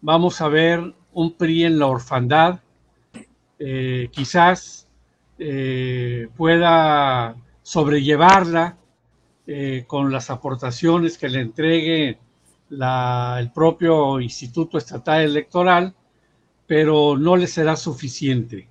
vamos 0.01 0.39
a 0.41 0.49
ver 0.49 0.93
un 1.13 1.33
PRI 1.33 1.65
en 1.65 1.79
la 1.79 1.87
orfandad, 1.87 2.59
eh, 3.57 4.09
quizás 4.11 4.87
eh, 5.37 6.27
pueda 6.35 7.35
sobrellevarla 7.61 8.77
eh, 9.47 9.85
con 9.87 10.11
las 10.11 10.29
aportaciones 10.29 11.17
que 11.17 11.29
le 11.29 11.41
entregue 11.41 12.19
el 12.69 13.51
propio 13.51 14.19
Instituto 14.19 14.77
Estatal 14.77 15.21
Electoral, 15.21 15.95
pero 16.65 17.17
no 17.17 17.35
le 17.35 17.47
será 17.47 17.75
suficiente. 17.75 18.67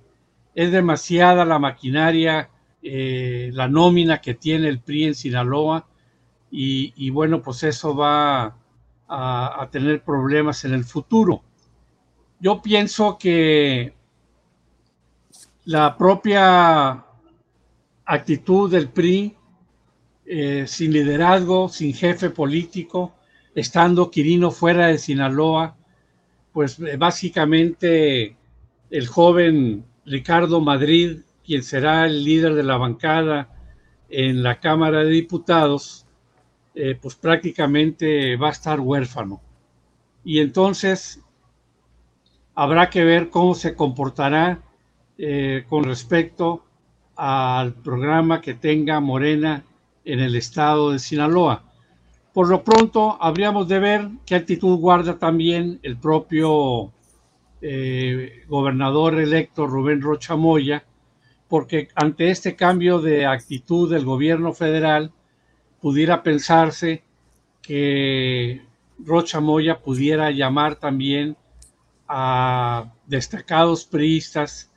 Es 0.53 0.71
demasiada 0.71 1.45
la 1.45 1.57
maquinaria, 1.57 2.49
la 2.81 3.67
nómina 3.69 4.19
que 4.19 4.33
tiene 4.33 4.67
el 4.67 4.81
PRI 4.81 5.05
en 5.05 5.15
Sinaloa 5.15 5.87
y, 6.51 7.09
bueno, 7.11 7.41
pues 7.41 7.63
eso 7.63 7.95
va 7.95 8.57
a 9.07 9.69
tener 9.71 10.03
problemas 10.03 10.65
en 10.65 10.73
el 10.73 10.83
futuro. 10.83 11.43
Yo 12.43 12.61
pienso 12.61 13.17
que 13.17 13.93
la 15.65 15.97
propia 15.97 17.05
actitud 18.05 18.69
del 18.69 18.89
PRI, 18.89 19.35
eh, 20.25 20.65
sin 20.67 20.91
liderazgo, 20.91 21.69
sin 21.69 21.93
jefe 21.93 22.29
político, 22.29 23.15
estando 23.55 24.11
Quirino 24.11 24.51
fuera 24.51 24.87
de 24.87 24.97
Sinaloa, 24.97 25.75
pues 26.51 26.79
eh, 26.79 26.97
básicamente 26.97 28.35
el 28.89 29.07
joven 29.07 29.85
Ricardo 30.05 30.59
Madrid, 30.59 31.19
quien 31.45 31.63
será 31.63 32.05
el 32.05 32.23
líder 32.23 32.55
de 32.55 32.63
la 32.63 32.77
bancada 32.77 33.49
en 34.09 34.43
la 34.43 34.59
Cámara 34.59 35.03
de 35.03 35.09
Diputados, 35.09 36.05
eh, 36.75 36.97
pues 37.01 37.15
prácticamente 37.15 38.35
va 38.35 38.49
a 38.49 38.51
estar 38.51 38.79
huérfano. 38.79 39.41
Y 40.23 40.39
entonces 40.39 41.21
habrá 42.55 42.89
que 42.89 43.03
ver 43.03 43.29
cómo 43.29 43.55
se 43.55 43.75
comportará 43.75 44.61
eh, 45.17 45.65
con 45.69 45.83
respecto 45.83 46.65
al 47.15 47.73
programa 47.73 48.41
que 48.41 48.55
tenga 48.55 48.99
Morena 48.99 49.63
en 50.03 50.19
el 50.19 50.35
estado 50.35 50.91
de 50.91 50.99
Sinaloa. 50.99 51.63
Por 52.33 52.49
lo 52.49 52.63
pronto, 52.63 53.17
habríamos 53.21 53.67
de 53.67 53.79
ver 53.79 54.09
qué 54.25 54.35
actitud 54.35 54.77
guarda 54.79 55.19
también 55.19 55.79
el 55.83 55.97
propio 55.97 56.91
eh, 57.61 58.43
gobernador 58.47 59.19
electo 59.19 59.67
Rubén 59.67 60.01
Rocha 60.01 60.35
Moya, 60.35 60.83
porque 61.47 61.89
ante 61.93 62.31
este 62.31 62.55
cambio 62.55 62.99
de 62.99 63.27
actitud 63.27 63.91
del 63.91 64.03
gobierno 64.03 64.53
federal, 64.53 65.11
pudiera 65.79 66.23
pensarse 66.23 67.03
que 67.61 68.63
Rocha 68.97 69.39
Moya 69.39 69.79
pudiera 69.79 70.31
llamar 70.31 70.75
también 70.75 71.37
a 72.07 72.91
destacados 73.05 73.85
priistas 73.85 74.72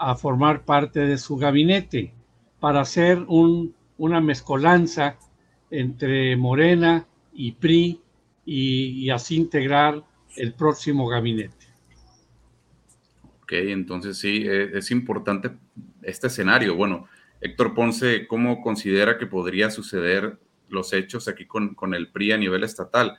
a 0.00 0.16
formar 0.16 0.64
parte 0.64 1.00
de 1.00 1.18
su 1.18 1.36
gabinete 1.36 2.14
para 2.58 2.80
hacer 2.80 3.24
una 3.28 4.20
mezcolanza 4.20 5.18
entre 5.70 6.36
Morena 6.36 7.06
y 7.32 7.52
PRI 7.52 8.00
y, 8.46 9.10
así 9.10 9.36
integrar 9.36 10.02
el 10.36 10.54
próximo 10.54 11.06
gabinete. 11.06 11.66
Ok, 13.42 13.52
entonces 13.52 14.18
sí, 14.18 14.44
e, 14.46 14.78
es, 14.78 14.90
importante 14.90 15.50
este 16.02 16.28
escenario. 16.28 16.74
Bueno, 16.74 17.06
Héctor 17.40 17.74
Ponce, 17.74 18.26
¿cómo 18.26 18.62
considera 18.62 19.18
que 19.18 19.26
podría 19.26 19.70
suceder 19.70 20.38
los 20.68 20.92
hechos 20.94 21.28
aquí 21.28 21.46
con, 21.46 21.74
con 21.74 21.94
el 21.94 22.10
PRI 22.10 22.32
a 22.32 22.38
nivel 22.38 22.64
estatal? 22.64 23.18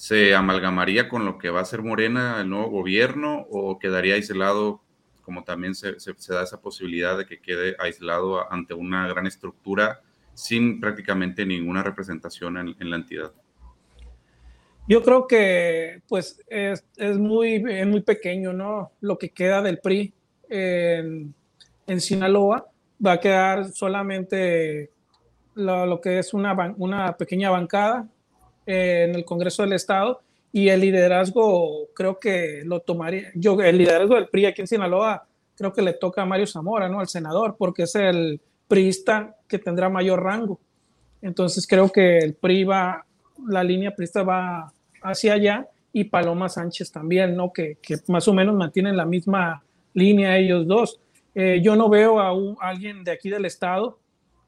se 0.00 0.34
amalgamaría 0.34 1.10
con 1.10 1.26
lo 1.26 1.36
que 1.36 1.50
va 1.50 1.60
a 1.60 1.64
ser 1.66 1.82
Morena, 1.82 2.40
el 2.40 2.48
nuevo 2.48 2.70
gobierno, 2.70 3.46
o 3.50 3.78
quedaría 3.78 4.14
aislado, 4.14 4.80
como 5.20 5.44
también 5.44 5.74
se, 5.74 5.92
da 6.28 6.42
esa 6.42 6.60
posibilidad 6.60 7.16
de 7.16 7.26
que 7.26 7.40
quede 7.40 7.76
aislado 7.78 8.50
ante 8.52 8.74
una 8.74 9.06
gran 9.08 9.26
estructura 9.26 10.00
sin 10.34 10.80
prácticamente 10.80 11.44
ninguna 11.44 11.82
representación 11.82 12.56
en, 12.56 12.90
la 12.90 12.96
entidad? 12.96 13.32
Yo 14.88 15.02
creo 15.02 15.26
que 15.26 16.02
pues 16.08 16.42
es, 16.48 16.84
muy, 17.18 17.60
muy 17.60 18.00
pequeño, 18.00 18.52
¿no? 18.52 18.92
Lo 19.00 19.18
que 19.18 19.30
queda 19.30 19.62
del 19.62 19.78
PRI 19.78 20.12
en, 20.48 21.34
Sinaloa 21.98 22.70
va 23.04 23.12
a 23.12 23.20
quedar 23.20 23.70
solamente 23.70 24.90
lo, 25.54 26.00
que 26.00 26.18
es 26.18 26.32
una, 26.32 26.74
una 26.76 27.16
pequeña 27.16 27.50
bancada 27.50 28.08
en 28.66 29.14
el 29.14 29.24
Congreso 29.24 29.62
del 29.62 29.72
Estado 29.72 30.22
y 30.52 30.68
el 30.68 30.80
liderazgo 30.80 31.88
creo 31.94 32.18
que 32.18 32.62
lo 32.64 32.80
tomaría, 32.80 33.30
yo 33.34 33.60
el 33.60 33.78
liderazgo 33.78 34.16
del 34.16 34.28
PRI 34.28 34.46
aquí 34.46 34.60
en 34.62 34.66
Sinaloa 34.66 35.26
creo 35.56 35.72
que 35.72 35.82
le 35.82 35.92
toca 35.92 36.22
a 36.22 36.26
Mario 36.26 36.46
Zamora, 36.46 36.88
¿no? 36.88 37.00
Al 37.00 37.08
senador, 37.08 37.56
porque 37.58 37.82
es 37.82 37.94
el 37.94 38.40
priista 38.66 39.36
que 39.46 39.58
tendrá 39.58 39.88
mayor 39.88 40.22
rango. 40.22 40.58
Entonces 41.22 41.66
creo 41.66 41.90
que 41.90 42.18
el 42.18 42.34
PRI 42.34 42.64
va, 42.64 43.04
la 43.46 43.62
línea 43.62 43.94
priista 43.94 44.22
va 44.22 44.72
hacia 45.02 45.34
allá 45.34 45.68
y 45.92 46.04
Paloma 46.04 46.48
Sánchez 46.48 46.90
también, 46.90 47.36
¿no? 47.36 47.52
Que, 47.52 47.76
que 47.82 47.96
más 48.08 48.26
o 48.26 48.32
menos 48.32 48.54
mantienen 48.54 48.96
la 48.96 49.04
misma 49.04 49.62
línea 49.92 50.38
ellos 50.38 50.66
dos. 50.66 51.00
Eh, 51.34 51.60
yo 51.62 51.76
no 51.76 51.88
veo 51.88 52.20
a, 52.20 52.32
un, 52.32 52.56
alguien 52.60 53.04
de 53.04 53.12
aquí 53.12 53.28
del 53.28 53.44
estado 53.44 53.98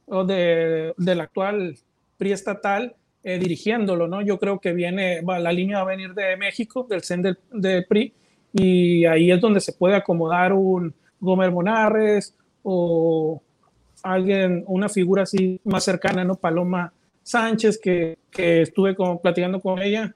o 0.06 0.25
de, 0.25 0.94
del 0.97 1.21
actual 1.21 1.76
PRI 2.16 2.32
estatal 2.32 2.97
eh, 3.25 3.38
dirigiéndolo, 3.38 4.09
¿no? 4.09 4.21
Yo 4.21 4.38
creo 4.38 4.59
que 4.59 4.73
viene, 4.73 5.23
la 5.23 5.52
línea 5.52 5.79
va 5.79 5.83
a 5.83 5.97
venir 5.97 6.12
de 6.14 6.37
México, 6.37 6.87
del 6.88 7.02
CEN 7.02 7.23
del, 7.23 7.87
PRI, 7.87 8.12
y 8.52 9.05
ahí 9.07 9.31
es 9.31 9.41
donde 9.41 9.61
se 9.61 9.73
puede 9.73 9.95
acomodar 9.95 10.52
un 10.52 10.93
Gómez 11.21 11.52
Monarres 11.52 12.35
o 12.64 13.41
alguien, 14.02 14.64
una 14.67 14.88
figura 14.88 15.23
así 15.23 15.61
más 15.64 15.85
cercana, 15.85 16.25
¿no? 16.25 16.35
Paloma 16.35 16.93
Sánchez, 17.23 17.79
que, 17.79 18.19
que 18.31 18.62
estuve 18.62 18.97
como 18.97 19.21
platicando 19.21 19.61
con 19.61 19.81
ella, 19.81 20.14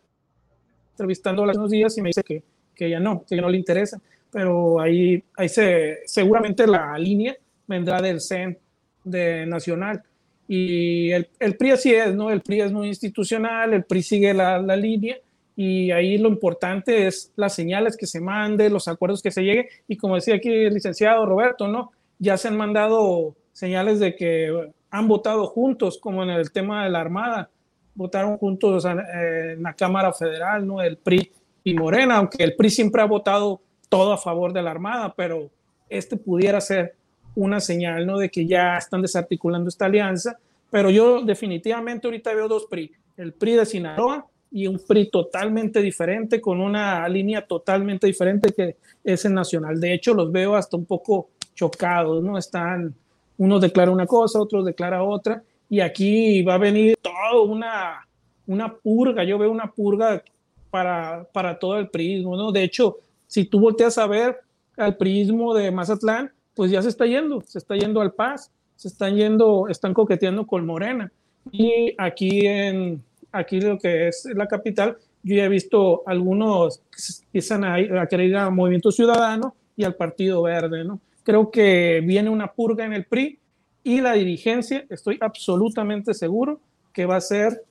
entrevistándola 0.91 1.53
hace 1.53 1.59
unos 1.61 1.71
días 1.71 1.97
y 1.97 2.03
me 2.03 2.09
dice 2.09 2.25
que, 2.25 2.43
que 2.75 2.91
ya 2.91 2.99
no, 2.99 3.25
que 3.25 3.37
no 3.37 3.49
le 3.49 3.59
interesa, 3.59 4.01
pero 4.33 4.81
ahí, 4.81 5.23
ahí 5.37 5.49
se, 5.49 6.01
seguramente 6.07 6.67
la 6.67 6.99
línea 6.99 7.37
vendrá 7.67 8.03
del 8.03 8.21
CEN 8.21 8.59
de 9.05 9.47
Nacional. 9.47 10.03
Y 10.49 11.11
el, 11.11 11.27
PRI 11.59 11.71
así 11.71 11.93
es, 11.93 12.15
¿no? 12.15 12.31
El 12.31 12.41
PRI 12.41 12.61
es 12.63 12.73
muy 12.73 12.89
institucional, 12.89 13.75
el 13.75 13.85
PRI 13.85 14.03
sigue 14.03 14.35
la, 14.35 14.59
la 14.61 14.77
línea 14.77 15.17
y 15.57 15.91
ahí 15.91 16.19
lo 16.19 16.29
importante 16.29 17.07
es 17.07 17.33
las 17.35 17.55
señales 17.55 17.97
que 17.97 18.07
se 18.07 18.21
manden, 18.21 18.73
los 18.73 18.89
acuerdos 18.89 19.23
que 19.23 19.31
se 19.31 19.43
lleguen 19.43 19.67
y 19.89 19.97
como 19.97 20.15
decía 20.15 20.37
aquí 20.37 20.51
el 20.51 20.75
licenciado 20.75 21.25
Roberto, 21.27 21.67
¿no? 21.67 21.93
Ya 22.19 22.37
se 22.37 22.49
han 22.49 22.57
mandado 22.57 23.35
señales 23.53 23.99
de 23.99 24.15
que 24.15 24.71
han 24.91 25.09
votado 25.09 25.47
juntos, 25.47 25.99
como 25.99 26.23
en 26.23 26.31
el 26.31 26.53
tema 26.53 26.85
de 26.85 26.91
la 26.91 27.01
Armada, 27.01 27.51
votaron 27.95 28.37
juntos 28.37 28.85
en 28.85 29.63
la 29.63 29.73
Cámara 29.73 30.13
Federal, 30.13 30.67
¿no? 30.67 30.83
El 30.83 30.99
PRI 30.99 31.33
y 31.65 31.75
Morena, 31.75 32.17
aunque 32.17 32.45
el 32.45 32.55
PRI 32.55 32.71
siempre 32.71 33.03
ha 33.03 33.07
votado 33.07 33.61
todo 33.89 34.13
a 34.13 34.19
favor 34.19 34.53
de 34.53 34.63
la 34.63 34.71
Armada, 34.71 35.15
pero 35.17 35.51
este 35.89 36.17
pudiera 36.17 36.61
ser 36.61 36.95
una 37.37 37.61
señal, 37.61 38.07
¿no? 38.07 38.19
De 38.19 38.29
que 38.29 38.47
ya 38.47 38.77
están 38.77 39.03
desarticulando 39.03 39.69
esta 39.69 39.85
alianza, 39.85 40.37
pero 40.71 40.91
yo 40.91 41.23
definitivamente 41.23 42.09
ahorita 42.09 42.35
veo 42.35 42.49
dos 42.49 42.67
PRI, 42.67 42.91
el 43.17 43.33
PRI 43.33 43.53
de 43.53 43.67
Sinaloa 43.67 44.27
y 44.51 44.67
un 44.67 44.81
PRI 44.87 45.11
totalmente 45.11 45.81
diferente, 45.81 46.41
con 46.41 46.61
una 46.61 47.09
línea 47.09 47.47
totalmente 47.47 48.07
diferente 48.07 48.53
que 48.53 48.77
es 49.05 49.25
el 49.25 49.35
nacional. 49.35 49.79
De 49.79 49.93
hecho, 49.93 50.15
los 50.15 50.33
veo 50.33 50.57
hasta 50.57 50.77
un 50.77 50.87
poco 50.87 51.29
chocados, 51.55 52.23
¿no? 52.25 52.37
Están, 52.37 52.95
uno 53.39 53.61
declara 53.61 53.91
una 53.91 54.07
cosa, 54.07 54.41
otro 54.41 54.65
declara 54.65 55.03
otra, 55.03 55.43
y 55.69 55.81
aquí 55.81 56.43
va 56.43 56.55
a 56.55 56.59
venir 56.59 56.97
todo 57.03 57.43
una, 57.43 58.07
una 58.47 58.75
purga, 58.75 59.25
yo 59.25 59.39
veo 59.39 59.51
una 59.51 59.71
purga 59.71 60.23
para, 60.71 61.25
para 61.33 61.59
todo 61.59 61.79
el 61.79 61.89
prismo, 61.89 62.37
¿no? 62.37 62.51
De 62.51 62.63
hecho, 62.63 62.99
si 63.27 63.45
tú 63.45 63.61
volteas 63.61 63.99
a 63.99 64.07
ver 64.07 64.41
al 64.77 64.97
prismo 64.97 65.55
de 65.55 65.71
Mazatlán, 65.71 66.33
pues 66.57 66.71
ya 66.73 66.83
se 66.83 66.89
está 66.89 67.07
yendo, 67.07 67.41
se 67.43 67.59
está 67.59 67.77
yendo 67.77 68.01
al 68.01 68.13
Paz, 68.13 68.51
se 68.75 68.89
están 68.89 69.15
yendo, 69.15 69.69
están 69.69 69.95
coqueteando 69.95 70.47
con 70.47 70.67
Morena. 70.67 71.13
Y 71.53 71.95
aquí 71.99 72.47
en, 72.47 73.05
aquí 73.31 73.61
lo 73.61 73.79
que 73.79 74.09
es 74.09 74.27
la 74.35 74.49
capital, 74.49 74.97
yo 75.23 75.37
ya 75.37 75.45
he 75.45 75.49
visto 75.49 76.03
algunos 76.07 76.79
que 76.91 77.25
empiezan 77.27 77.63
a, 77.63 77.75
a 78.03 78.07
querer 78.09 78.31
ir 78.31 78.37
al 78.37 78.53
Movimiento 78.53 78.91
Ciudadano 78.91 79.55
y 79.77 79.85
al 79.85 79.95
Partido 79.95 80.43
Verde, 80.43 80.85
¿no? 80.85 80.99
Creo 81.23 81.51
que 81.51 82.03
viene 82.05 82.31
una 82.31 82.53
purga 82.53 82.85
en 82.85 82.93
el 82.93 83.05
PRI 83.05 83.39
y 83.83 84.01
la 84.01 84.15
dirigencia, 84.15 84.85
estoy 84.89 85.19
absolutamente 85.21 86.15
seguro 86.15 86.61
que 86.93 87.07
va 87.07 87.17
a 87.17 87.21
ser 87.21 87.63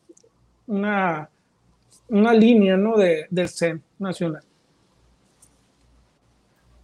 una, 0.67 1.29
una 2.09 2.33
línea 2.33 2.77
¿no? 2.77 2.97
de, 2.97 3.25
del 3.29 3.49
CEN 3.49 3.81
nacional. 3.99 4.43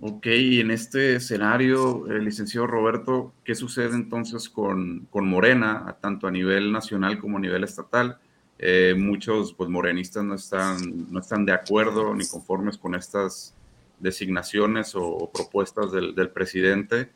Ok, 0.03 0.25
y 0.25 0.59
en 0.61 0.71
este 0.71 1.15
escenario, 1.17 2.07
el 2.07 2.25
licenciado 2.25 2.65
Roberto, 2.65 3.35
¿qué 3.43 3.53
sucede 3.53 3.93
entonces 3.93 4.49
con, 4.49 5.07
con, 5.11 5.27
Morena, 5.27 5.95
tanto 6.01 6.25
a 6.25 6.31
nivel 6.31 6.71
nacional 6.71 7.19
como 7.19 7.37
a 7.37 7.39
nivel 7.39 7.63
estatal? 7.63 8.17
Eh, 8.57 8.95
muchos 8.97 9.53
pues, 9.53 9.69
morenistas 9.69 10.23
no 10.23 10.33
están, 10.33 11.11
no 11.11 11.19
están 11.19 11.45
de 11.45 11.53
acuerdo 11.53 12.15
ni 12.15 12.27
conformes 12.27 12.79
con 12.79 12.95
estas 12.95 13.53
designaciones 13.99 14.93
o, 14.95 15.29
propuestas 15.31 15.91
del, 15.91 16.15
del 16.15 16.29
presidente. 16.29 17.11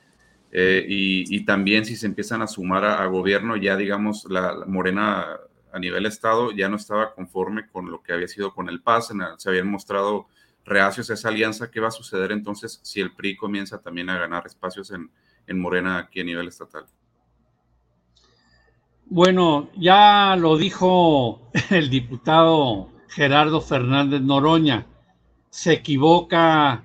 Eh, 0.52 0.86
y, 0.88 1.44
también 1.44 1.86
si 1.86 1.96
se 1.96 2.06
empiezan 2.06 2.44
a 2.44 2.48
sumar 2.48 2.86
a, 2.86 3.06
gobierno, 3.08 3.58
ya 3.58 3.76
digamos, 3.76 4.26
la, 4.30 4.64
Morena 4.68 5.26
a 5.74 5.80
nivel 5.80 6.06
Estado 6.06 6.52
ya 6.52 6.70
no 6.70 6.76
estaba 6.76 7.16
conforme 7.16 7.68
con 7.68 7.90
lo 7.90 8.04
que 8.04 8.14
había 8.14 8.28
sido 8.28 8.54
con 8.54 8.70
el 8.70 8.82
PAS, 8.82 9.12
se 9.38 9.50
habían 9.50 9.68
mostrado 9.68 10.28
reacios 10.66 11.10
a 11.10 11.14
esa 11.14 11.30
alianza. 11.30 11.72
¿Qué 11.72 11.80
va 11.80 11.90
a 11.90 11.92
suceder 11.92 12.32
entonces 12.32 12.80
si 12.84 13.02
el 13.02 13.14
PRI 13.14 13.36
comienza 13.38 13.82
también 13.82 14.10
a 14.10 14.18
ganar 14.18 14.46
espacios 14.46 14.92
en, 14.92 15.10
en 15.48 15.60
Morena 15.60 15.98
aquí 15.98 16.22
a 16.22 16.24
nivel 16.24 16.48
estatal? 16.48 16.86
Bueno, 19.08 19.70
ya 19.78 20.36
lo 20.36 20.58
dijo 20.58 21.52
el 21.70 21.90
diputado 21.90 22.90
Gerardo 23.08 23.62
Fernández 23.62 24.22
Noroña. 24.22 24.88
Se 25.50 25.74
equivoca 25.74 26.84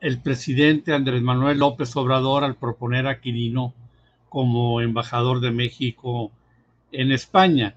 el 0.00 0.20
presidente 0.20 0.92
Andrés 0.92 1.22
Manuel 1.22 1.58
López 1.58 1.94
Obrador 1.96 2.44
al 2.44 2.56
proponer 2.56 3.06
a 3.06 3.20
Quirino 3.20 3.72
como 4.28 4.80
embajador 4.80 5.40
de 5.40 5.50
México 5.50 6.32
en 6.92 7.12
España. 7.12 7.76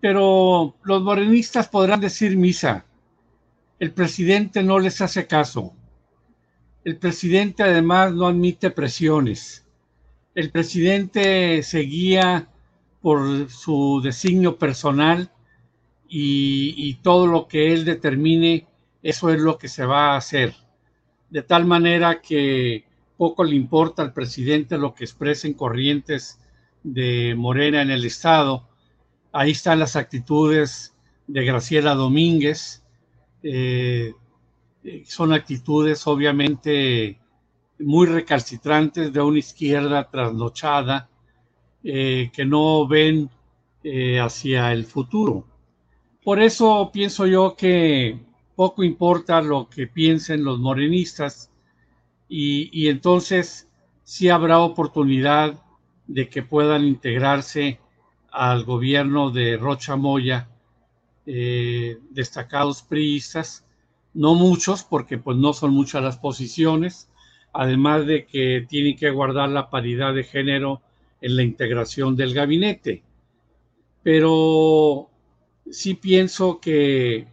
Pero 0.00 0.74
los 0.84 1.02
morenistas 1.02 1.68
podrán 1.68 2.00
decir 2.00 2.36
misa. 2.36 2.84
El 3.82 3.90
presidente 3.90 4.62
no 4.62 4.78
les 4.78 5.00
hace 5.00 5.26
caso. 5.26 5.74
El 6.84 6.98
presidente 6.98 7.64
además 7.64 8.12
no 8.12 8.28
admite 8.28 8.70
presiones. 8.70 9.66
El 10.36 10.52
presidente 10.52 11.64
se 11.64 11.80
guía 11.80 12.48
por 13.00 13.50
su 13.50 14.00
designio 14.00 14.56
personal 14.56 15.32
y, 16.06 16.94
todo 17.02 17.26
lo 17.26 17.48
que 17.48 17.72
él 17.72 17.84
determine, 17.84 18.68
eso 19.02 19.30
es 19.30 19.40
lo 19.40 19.58
que 19.58 19.66
se 19.66 19.84
va 19.84 20.12
a 20.12 20.16
hacer 20.16 20.54
de 21.30 21.42
tal 21.42 21.64
manera 21.64 22.20
que 22.20 22.84
poco 23.16 23.42
le 23.42 23.56
importa 23.56 24.02
al 24.02 24.12
presidente 24.12 24.78
lo 24.78 24.94
que 24.94 25.02
expresen 25.02 25.54
corrientes 25.54 26.38
de 26.84 27.34
Morena 27.36 27.82
en 27.82 27.90
el 27.90 28.04
Estado. 28.04 28.68
Ahí 29.32 29.50
están 29.50 29.80
las 29.80 29.96
actitudes 29.96 30.94
de 31.26 31.44
Graciela 31.44 31.96
Domínguez. 31.96 32.81
Eh, 33.42 34.12
son 35.04 35.32
actitudes 35.32 36.06
obviamente 36.06 37.18
muy 37.78 38.06
recalcitrantes 38.06 39.12
de 39.12 39.20
una 39.20 39.38
izquierda 39.38 40.08
trasnochada 40.08 41.08
eh, 41.84 42.30
que 42.32 42.44
no 42.44 42.86
ven 42.86 43.28
eh, 43.82 44.20
hacia 44.20 44.72
el 44.72 44.84
futuro. 44.84 45.46
Por 46.22 46.40
eso 46.40 46.90
pienso 46.92 47.26
yo 47.26 47.56
que 47.56 48.18
poco 48.54 48.84
importa 48.84 49.42
lo 49.42 49.68
que 49.68 49.88
piensen 49.88 50.44
los 50.44 50.58
morenistas 50.60 51.50
y, 52.28 52.88
entonces 52.88 53.68
sí 54.04 54.30
habrá 54.30 54.60
oportunidad 54.60 55.60
de 56.06 56.28
que 56.28 56.42
puedan 56.42 56.84
integrarse 56.84 57.78
al 58.30 58.64
gobierno 58.64 59.30
de 59.30 59.56
Rocha 59.56 59.96
Moya 59.96 60.48
eh, 61.26 61.98
destacados 62.10 62.82
priistas, 62.82 63.64
no 64.14 64.34
muchos 64.34 64.82
porque 64.84 65.18
pues 65.18 65.36
no 65.36 65.52
son 65.52 65.72
muchas 65.72 66.02
las 66.02 66.18
posiciones, 66.18 67.08
además 67.52 68.06
de 68.06 68.26
que 68.26 68.66
tienen 68.68 68.96
que 68.96 69.10
guardar 69.10 69.48
la 69.48 69.70
paridad 69.70 70.14
de 70.14 70.24
género 70.24 70.82
en 71.20 71.36
la 71.36 71.42
integración 71.42 72.16
del 72.16 72.34
gabinete. 72.34 73.02
Pero 74.02 75.08
sí 75.70 75.94
pienso 75.94 76.60
que 76.60 77.26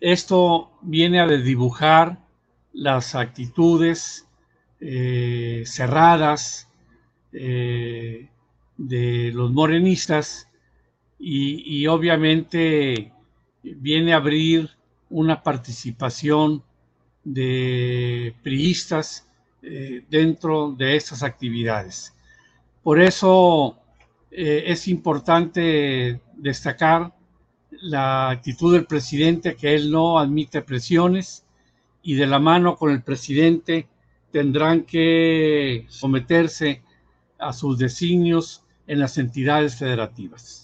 esto 0.00 0.72
viene 0.82 1.20
a 1.20 1.26
desdibujar 1.26 2.18
las 2.72 3.14
actitudes 3.14 4.26
eh, 4.80 5.62
cerradas 5.66 6.68
eh, 7.32 8.28
de 8.76 9.30
los 9.32 9.52
morenistas 9.52 10.48
y, 11.24 11.86
obviamente 11.86 13.12
viene 13.62 14.12
a 14.12 14.16
abrir 14.16 14.68
una 15.08 15.40
participación 15.40 16.64
de 17.22 18.34
priistas 18.42 19.28
eh, 19.62 20.04
dentro 20.10 20.72
de 20.72 20.96
estas 20.96 21.22
actividades. 21.22 22.12
Por 22.82 23.00
eso 23.00 23.78
es 24.34 24.88
importante 24.88 26.20
destacar 26.34 27.12
la 27.82 28.30
actitud 28.30 28.72
del 28.72 28.86
presidente 28.86 29.54
que 29.54 29.74
él 29.74 29.90
no 29.90 30.18
admite 30.18 30.62
presiones 30.62 31.44
y 32.02 32.14
de 32.14 32.26
la 32.26 32.38
mano 32.38 32.76
con 32.76 32.90
el 32.90 33.02
presidente 33.02 33.86
tendrán 34.32 34.82
que 34.84 35.84
someterse 35.88 36.82
a 37.38 37.52
sus 37.52 37.78
designios 37.78 38.64
en 38.86 38.98
las 38.98 39.18
entidades 39.18 39.76
federativas. 39.76 40.61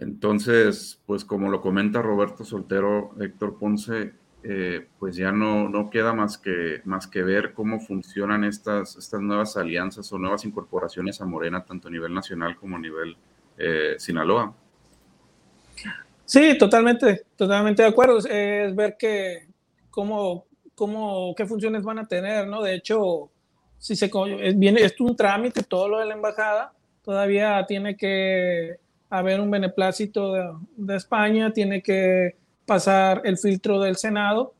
Entonces, 0.00 0.98
pues 1.06 1.24
como 1.24 1.50
lo 1.50 1.60
comenta 1.60 2.00
Roberto 2.00 2.44
Soltero, 2.44 3.10
Héctor 3.20 3.58
Ponce, 3.58 4.12
eh, 4.42 4.86
pues 4.98 5.16
ya 5.16 5.30
no, 5.30 5.68
no 5.68 5.90
queda 5.90 6.14
más 6.14 6.38
que, 6.38 6.80
más 6.84 7.06
que 7.06 7.22
ver 7.22 7.52
cómo 7.52 7.78
funcionan 7.78 8.44
estas, 8.44 8.96
estas 8.96 9.20
nuevas 9.20 9.58
alianzas 9.58 10.10
o 10.10 10.18
nuevas 10.18 10.46
incorporaciones 10.46 11.20
a 11.20 11.26
Morena, 11.26 11.62
tanto 11.62 11.88
a 11.88 11.90
nivel 11.90 12.14
nacional 12.14 12.56
como 12.56 12.76
a 12.76 12.80
nivel 12.80 13.14
eh, 13.58 13.96
Sinaloa. 13.98 14.54
Sí, 16.24 16.56
totalmente, 16.56 17.26
totalmente 17.36 17.82
de 17.82 17.88
acuerdo. 17.88 18.18
Es 18.18 18.74
ver 18.74 18.96
que 18.98 19.48
cómo, 19.90 20.46
cómo, 20.74 21.34
qué 21.36 21.44
funciones 21.44 21.82
van 21.82 21.98
a 21.98 22.08
tener, 22.08 22.46
¿no? 22.46 22.62
De 22.62 22.74
hecho, 22.74 23.28
si 23.76 23.94
se 23.94 24.10
viene, 24.54 24.80
es 24.80 24.98
un 24.98 25.14
trámite, 25.14 25.62
todo 25.62 25.88
lo 25.88 25.98
de 25.98 26.06
la 26.06 26.14
embajada, 26.14 26.72
todavía 27.02 27.66
tiene 27.66 27.96
que 27.96 28.78
haber 29.10 29.40
un 29.40 29.50
beneplácito 29.50 30.32
de, 30.76 30.96
España, 30.96 31.52
tiene 31.52 31.82
que 31.82 32.36
pasar 32.64 33.22
el 33.24 33.36
filtro 33.36 33.80
del 33.80 33.96
Senado, 33.96 34.54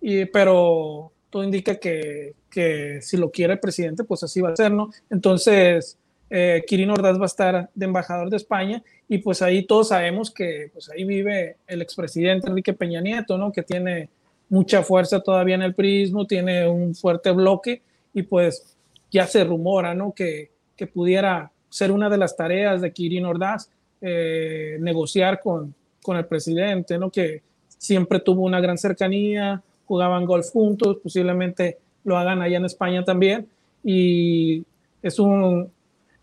y, 0.00 0.24
pero 0.26 1.12
todo 1.30 1.44
indica 1.44 1.76
que, 1.76 2.34
que, 2.50 3.00
si 3.00 3.16
lo 3.16 3.30
quiere 3.30 3.54
el 3.54 3.60
presidente, 3.60 4.04
pues 4.04 4.22
así 4.24 4.40
va 4.40 4.50
a 4.50 4.56
ser, 4.56 4.72
¿no? 4.72 4.90
Entonces, 5.08 5.96
eh, 6.30 6.64
Kirin 6.66 6.90
Ordaz 6.90 7.18
va 7.18 7.24
a 7.24 7.26
estar 7.26 7.70
de 7.74 7.84
embajador 7.84 8.28
de 8.28 8.36
España 8.36 8.82
y 9.08 9.18
pues 9.18 9.42
ahí 9.42 9.64
todos 9.64 9.88
sabemos 9.88 10.30
que 10.30 10.70
pues 10.72 10.90
ahí 10.90 11.04
vive 11.04 11.58
el 11.66 11.82
expresidente 11.82 12.48
Enrique 12.48 12.72
Peña 12.72 13.00
Nieto, 13.00 13.38
¿no? 13.38 13.52
Que 13.52 13.62
tiene 13.62 14.08
mucha 14.48 14.82
fuerza 14.82 15.20
todavía 15.20 15.54
en 15.54 15.62
el 15.62 15.74
prismo, 15.74 16.26
tiene 16.26 16.66
un 16.66 16.94
fuerte 16.94 17.30
bloque 17.30 17.82
y 18.12 18.22
pues 18.22 18.76
ya 19.10 19.26
se 19.26 19.44
rumora, 19.44 19.94
¿no? 19.94 20.12
Que, 20.12 20.50
que 20.76 20.86
pudiera 20.86 21.52
ser 21.68 21.92
una 21.92 22.08
de 22.08 22.18
las 22.18 22.36
tareas 22.36 22.80
de 22.80 22.92
Kirin 22.92 23.26
Ordaz 23.26 23.70
eh, 24.06 24.76
negociar 24.80 25.40
con, 25.40 25.74
con 26.02 26.18
el 26.18 26.26
presidente, 26.26 26.98
¿no? 26.98 27.10
Que 27.10 27.40
siempre 27.78 28.20
tuvo 28.20 28.42
una 28.42 28.60
gran 28.60 28.76
cercanía, 28.76 29.62
jugaban 29.86 30.26
golf 30.26 30.50
juntos, 30.50 30.98
posiblemente 31.02 31.78
lo 32.04 32.18
hagan 32.18 32.42
allá 32.42 32.58
en 32.58 32.66
España 32.66 33.02
también. 33.02 33.48
Y 33.82 34.62
es, 35.02 35.18
un, 35.18 35.70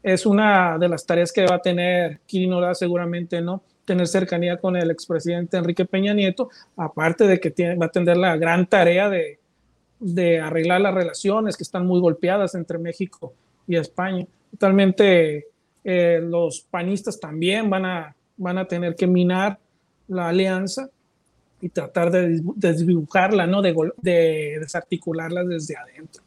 es 0.03 0.27
una 0.27 0.77
de 0.77 0.89
las 0.89 1.05
tareas 1.05 1.31
que 1.31 1.45
va 1.45 1.55
a 1.55 1.61
tener 1.61 2.19
Quirino 2.27 2.73
seguramente, 2.75 3.41
¿no? 3.41 3.63
Tener 3.83 4.07
cercanía 4.07 4.57
con 4.57 4.75
el 4.75 4.91
expresidente 4.91 5.57
Enrique 5.57 5.85
Peña 5.85 6.13
Nieto, 6.13 6.49
aparte 6.77 7.25
de 7.25 7.39
que 7.39 7.49
tiene, 7.49 7.75
va 7.75 7.87
a 7.87 7.91
tener 7.91 8.15
la 8.15 8.37
gran 8.37 8.67
tarea 8.67 9.09
de, 9.09 9.39
de 9.99 10.39
arreglar 10.39 10.81
las 10.81 10.93
relaciones 10.93 11.57
que 11.57 11.63
están 11.63 11.87
muy 11.87 11.99
golpeadas 11.99 12.53
entre 12.53 12.77
México 12.77 13.33
y 13.67 13.75
España. 13.75 14.27
Totalmente 14.51 15.47
eh, 15.83 16.19
los 16.21 16.61
panistas 16.61 17.19
también 17.19 17.69
van 17.69 17.85
a, 17.85 18.15
van 18.37 18.57
a 18.57 18.65
tener 18.65 18.95
que 18.95 19.07
minar 19.07 19.59
la 20.07 20.29
alianza 20.29 20.89
y 21.59 21.69
tratar 21.69 22.11
de 22.11 22.41
desdibujarla, 22.55 23.47
¿no? 23.47 23.61
De, 23.61 23.75
de 24.01 24.57
desarticularla 24.59 25.43
desde 25.43 25.77
adentro. 25.77 26.23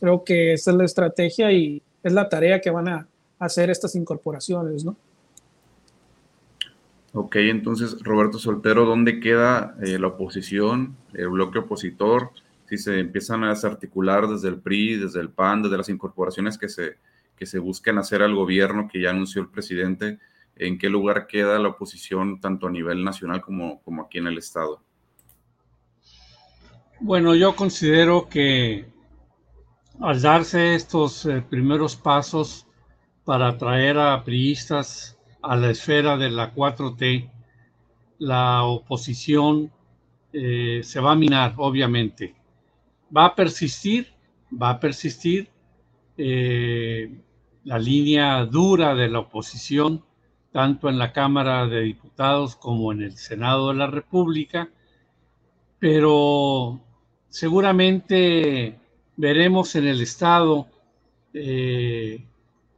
Creo 0.00 0.24
que 0.24 0.54
esa 0.54 0.70
es 0.70 0.76
la 0.76 0.84
estrategia 0.84 1.52
y 1.52 1.82
es 2.02 2.12
la 2.12 2.28
tarea 2.28 2.60
que 2.60 2.70
van 2.70 2.88
a 2.88 3.06
hacer 3.38 3.70
estas 3.70 3.94
incorporaciones, 3.94 4.84
¿no? 4.84 4.96
Ok, 7.12 7.36
entonces, 7.36 7.96
Roberto 8.02 8.38
Soltero, 8.38 8.84
¿dónde 8.84 9.18
queda 9.18 9.74
eh, 9.82 9.98
la 9.98 10.08
oposición, 10.08 10.96
el 11.14 11.28
bloque 11.30 11.58
opositor? 11.60 12.30
Si 12.68 12.76
se 12.76 13.00
empiezan 13.00 13.44
a 13.44 13.50
desarticular 13.50 14.28
desde 14.28 14.48
el 14.48 14.58
PRI, 14.58 14.96
desde 14.96 15.20
el 15.20 15.30
PAN, 15.30 15.62
desde 15.62 15.78
las 15.78 15.88
incorporaciones 15.88 16.58
que 16.58 16.68
se, 16.68 16.96
que 17.38 17.46
se 17.46 17.58
buscan 17.58 17.98
hacer 17.98 18.22
al 18.22 18.34
gobierno 18.34 18.88
que 18.90 19.00
ya 19.00 19.10
anunció 19.10 19.40
el 19.42 19.48
presidente, 19.48 20.18
en 20.56 20.78
qué 20.78 20.88
lugar 20.88 21.26
queda 21.26 21.58
la 21.58 21.68
oposición 21.68 22.40
tanto 22.40 22.66
a 22.66 22.70
nivel 22.70 23.04
nacional 23.04 23.40
como, 23.40 23.80
como 23.82 24.02
aquí 24.02 24.18
en 24.18 24.26
el 24.26 24.38
Estado. 24.38 24.82
Bueno, 27.00 27.36
yo 27.36 27.54
considero 27.54 28.28
que 28.28 28.86
al 30.00 30.20
darse 30.20 30.74
estos 30.74 31.26
eh, 31.26 31.42
primeros 31.48 31.94
pasos 31.94 32.66
para 33.24 33.56
traer 33.56 33.98
a 33.98 34.24
priistas 34.24 35.16
a 35.42 35.54
la 35.54 35.70
esfera 35.70 36.16
de 36.16 36.30
la 36.30 36.52
4T, 36.52 37.30
la 38.18 38.64
oposición 38.64 39.70
eh, 40.32 40.80
se 40.82 41.00
va 41.00 41.12
a 41.12 41.16
minar, 41.16 41.54
obviamente. 41.56 42.34
Va 43.16 43.26
a 43.26 43.34
persistir, 43.34 44.08
va 44.50 44.70
a 44.70 44.80
persistir 44.80 45.48
eh, 46.16 47.20
la 47.64 47.78
línea 47.78 48.44
dura 48.44 48.94
de 48.94 49.08
la 49.08 49.20
oposición 49.20 50.04
tanto 50.52 50.88
en 50.88 50.98
la 50.98 51.12
Cámara 51.12 51.66
de 51.66 51.82
Diputados 51.82 52.56
como 52.56 52.92
en 52.92 53.02
el 53.02 53.16
Senado 53.16 53.68
de 53.68 53.74
la 53.74 53.86
República, 53.86 54.68
pero 55.78 56.80
seguramente 57.28 58.78
veremos 59.16 59.74
en 59.76 59.86
el 59.86 60.00
Estado 60.00 60.66
eh, 61.34 62.24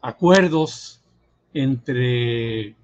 acuerdos 0.03 1.03
entre 1.55 2.75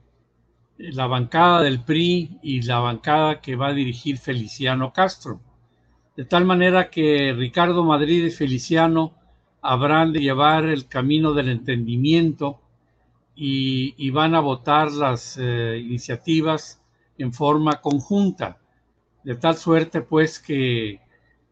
la 0.79 1.07
bancada 1.07 1.63
del 1.63 1.83
PRI 1.83 2.39
y 2.43 2.63
la 2.63 2.79
bancada 2.79 3.41
que 3.41 3.57
va 3.57 3.69
a 3.69 3.75
dirigir 3.75 4.19
Feliciano 4.19 4.93
Castro. 4.93 5.41
De 6.17 6.25
tal 6.25 6.45
manera 6.45 6.91
que 6.91 7.35
Ricardo 7.37 7.85
Madrid 7.85 8.25
y 8.25 8.31
Feliciano 8.31 9.13
habrán 9.67 10.13
de 10.13 10.21
llevar 10.21 10.65
el 10.67 10.87
camino 10.87 11.33
del 11.33 11.49
entendimiento 11.49 12.61
y, 13.35 14.11
van 14.11 14.35
a 14.35 14.41
votar 14.41 14.91
las 14.93 15.37
eh, 15.37 15.79
iniciativas 15.79 16.81
en 17.19 17.33
forma 17.33 17.81
conjunta, 17.83 18.59
de 19.25 19.35
tal 19.35 19.57
suerte 19.57 20.01
pues 20.01 20.39
que 20.39 21.01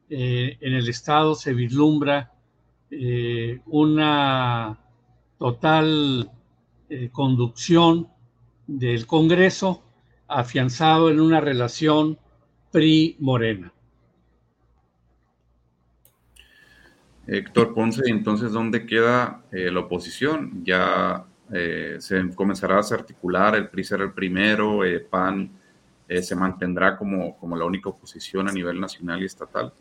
eh, 0.09 0.59
en 0.61 0.73
el 0.73 0.89
Estado 0.89 1.35
se 1.35 1.53
vislumbra 1.53 2.33
eh, 2.91 3.61
una 3.67 4.79
total 5.39 6.31
conducción 7.11 8.09
del 8.69 9.07
Congreso 9.07 9.83
afianzado 10.29 11.11
en 11.11 11.21
una 11.21 11.41
relación 11.41 12.19
PRI-Morena. 12.71 13.73
Héctor 17.27 17.75
Ponce, 17.75 18.03
entonces, 18.07 18.53
¿dónde 18.53 18.87
queda 18.87 19.43
la 19.51 19.81
oposición? 19.81 20.63
Ya 20.65 21.25
eh, 21.53 21.97
se 22.01 22.31
comenzará 22.35 22.77
a 22.77 22.95
articular, 22.95 23.55
el 23.55 23.69
PRI 23.69 23.85
será 23.85 24.05
el 24.05 24.13
primero, 24.13 24.85
eh, 24.85 25.01
PAN 25.01 25.51
eh, 26.09 26.23
se 26.23 26.35
mantendrá 26.35 26.97
como, 26.97 27.37
como 27.37 27.57
la 27.57 27.65
única 27.65 27.91
oposición 27.91 28.49
a 28.49 28.53
nivel 28.53 28.81
nacional 28.81 29.23
y 29.23 29.27
estatal. 29.27 29.73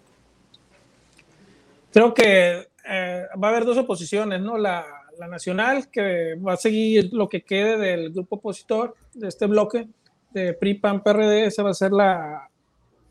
Creo 1.91 2.13
que 2.13 2.67
va 2.85 3.47
a 3.47 3.51
haber 3.51 3.65
dos 3.65 3.77
oposiciones, 3.77 4.41
¿no? 4.41 4.57
La, 4.57 4.85
la, 5.17 5.27
nacional, 5.27 5.89
que 5.89 6.35
va 6.35 6.53
a 6.53 6.57
seguir 6.57 7.13
lo 7.13 7.29
que 7.29 7.43
quede 7.43 7.77
del 7.77 8.11
grupo 8.11 8.37
opositor, 8.37 8.95
de 9.13 9.29
este 9.29 9.45
bloque, 9.45 9.87
de 10.31 10.53
PRI, 10.53 10.73
PAN, 10.75 11.01
PRD, 11.01 11.45
esa 11.45 11.63
va 11.63 11.69
a 11.69 11.75
ser 11.75 11.91
la 11.91 12.49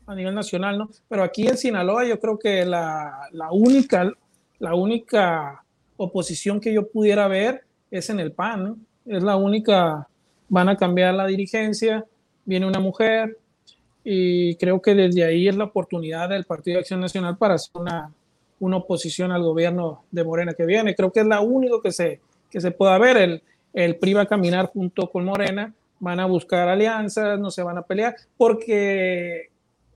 a 0.05 0.15
nivel 0.15 0.35
nacional, 0.35 0.77
¿no? 0.77 0.89
Pero 1.07 1.23
aquí 1.23 1.47
en 1.47 1.57
Sinaloa 1.57 2.05
yo 2.05 2.19
creo 2.19 2.37
que 2.37 2.65
la, 2.65 3.29
la 3.31 3.51
única, 3.51 4.11
la 4.63 4.75
única 4.75 5.61
oposición 5.97 6.61
que 6.61 6.73
yo 6.73 6.87
pudiera 6.87 7.27
ver 7.27 7.65
es 7.91 8.09
en 8.09 8.21
el 8.21 8.31
PAN, 8.31 8.77
es 9.05 9.21
la 9.21 9.35
única, 9.35 10.07
van 10.47 10.69
a 10.69 10.77
cambiar 10.77 11.13
la 11.15 11.27
dirigencia, 11.27 12.05
viene 12.45 12.65
una 12.65 12.79
mujer 12.79 13.37
y 14.05 14.55
creo 14.55 14.81
que 14.81 14.95
desde 14.95 15.25
ahí 15.25 15.49
es 15.49 15.57
la 15.57 15.65
oportunidad 15.65 16.29
del 16.29 16.45
Partido 16.45 16.75
de 16.75 16.79
Acción 16.79 17.01
Nacional 17.01 17.35
para 17.37 17.55
hacer 17.55 17.71
una, 17.73 18.13
una 18.61 18.77
oposición 18.77 19.33
al 19.33 19.43
gobierno 19.43 20.05
de 20.09 20.23
Morena 20.23 20.53
que 20.53 20.65
viene. 20.65 20.95
Creo 20.95 21.11
que 21.11 21.19
es 21.19 21.27
la 21.27 21.41
única 21.41 21.75
que 21.83 21.91
se, 21.91 22.21
que 22.49 22.61
se 22.61 22.71
pueda 22.71 22.97
ver. 22.97 23.17
El, 23.17 23.43
el 23.73 23.97
PRI 23.97 24.13
va 24.13 24.21
a 24.21 24.27
caminar 24.27 24.67
junto 24.67 25.11
con 25.11 25.25
Morena, 25.25 25.73
van 25.99 26.21
a 26.21 26.25
buscar 26.25 26.69
alianzas, 26.69 27.37
no 27.37 27.51
se 27.51 27.63
van 27.63 27.79
a 27.79 27.81
pelear, 27.81 28.15
porque 28.37 29.49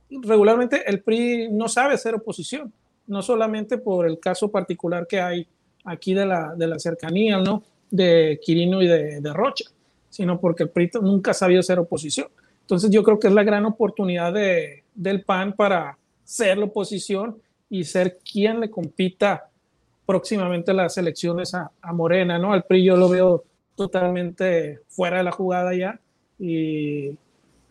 regularmente 0.10 0.84
el 0.90 1.02
PRI 1.02 1.48
no 1.54 1.70
sabe 1.70 1.98
ser 1.98 2.16
oposición, 2.16 2.74
no 3.08 3.22
solamente 3.22 3.78
por 3.78 4.06
el 4.06 4.20
caso 4.20 4.50
particular 4.52 5.08
que 5.08 5.20
hay 5.20 5.48
aquí 5.86 6.14
de 6.14 6.26
la, 6.26 6.54
de 6.56 6.68
la 6.68 6.80
cercanía, 6.80 7.38
¿no? 7.40 7.64
de 7.90 8.40
Quirino 8.44 8.82
y 8.82 8.88
de, 8.88 9.34
Rocha, 9.34 9.66
sino 10.10 10.40
porque 10.40 10.64
el 10.64 10.70
PRI 10.70 10.92
nunca 11.02 11.32
ha 11.32 11.34
sabido 11.34 11.64
ser 11.64 11.80
oposición. 11.80 12.28
Entonces 12.62 12.90
yo 12.90 13.04
creo 13.04 13.20
que 13.20 13.28
es 13.28 13.34
la 13.34 13.44
gran 13.44 13.66
oportunidad 13.66 14.34
de, 14.34 14.84
del 14.94 15.22
PAN 15.22 15.54
para 15.54 15.98
ser 16.24 16.58
la 16.58 16.66
oposición 16.66 17.38
y 17.70 17.84
ser 17.84 18.20
quien 18.30 18.60
le 18.60 18.70
compita 18.70 19.50
próximamente 20.06 20.74
las 20.74 20.98
elecciones 20.98 21.54
a, 21.54 21.72
Morena, 21.94 22.38
¿no? 22.38 22.54
Al 22.54 22.64
PRI 22.64 22.84
yo 22.84 22.98
lo 22.98 23.10
veo 23.10 23.44
totalmente 23.76 24.80
fuera 24.88 25.18
de 25.18 25.24
la 25.24 25.32
jugada 25.32 25.76
ya 25.76 26.00
y 26.40 27.12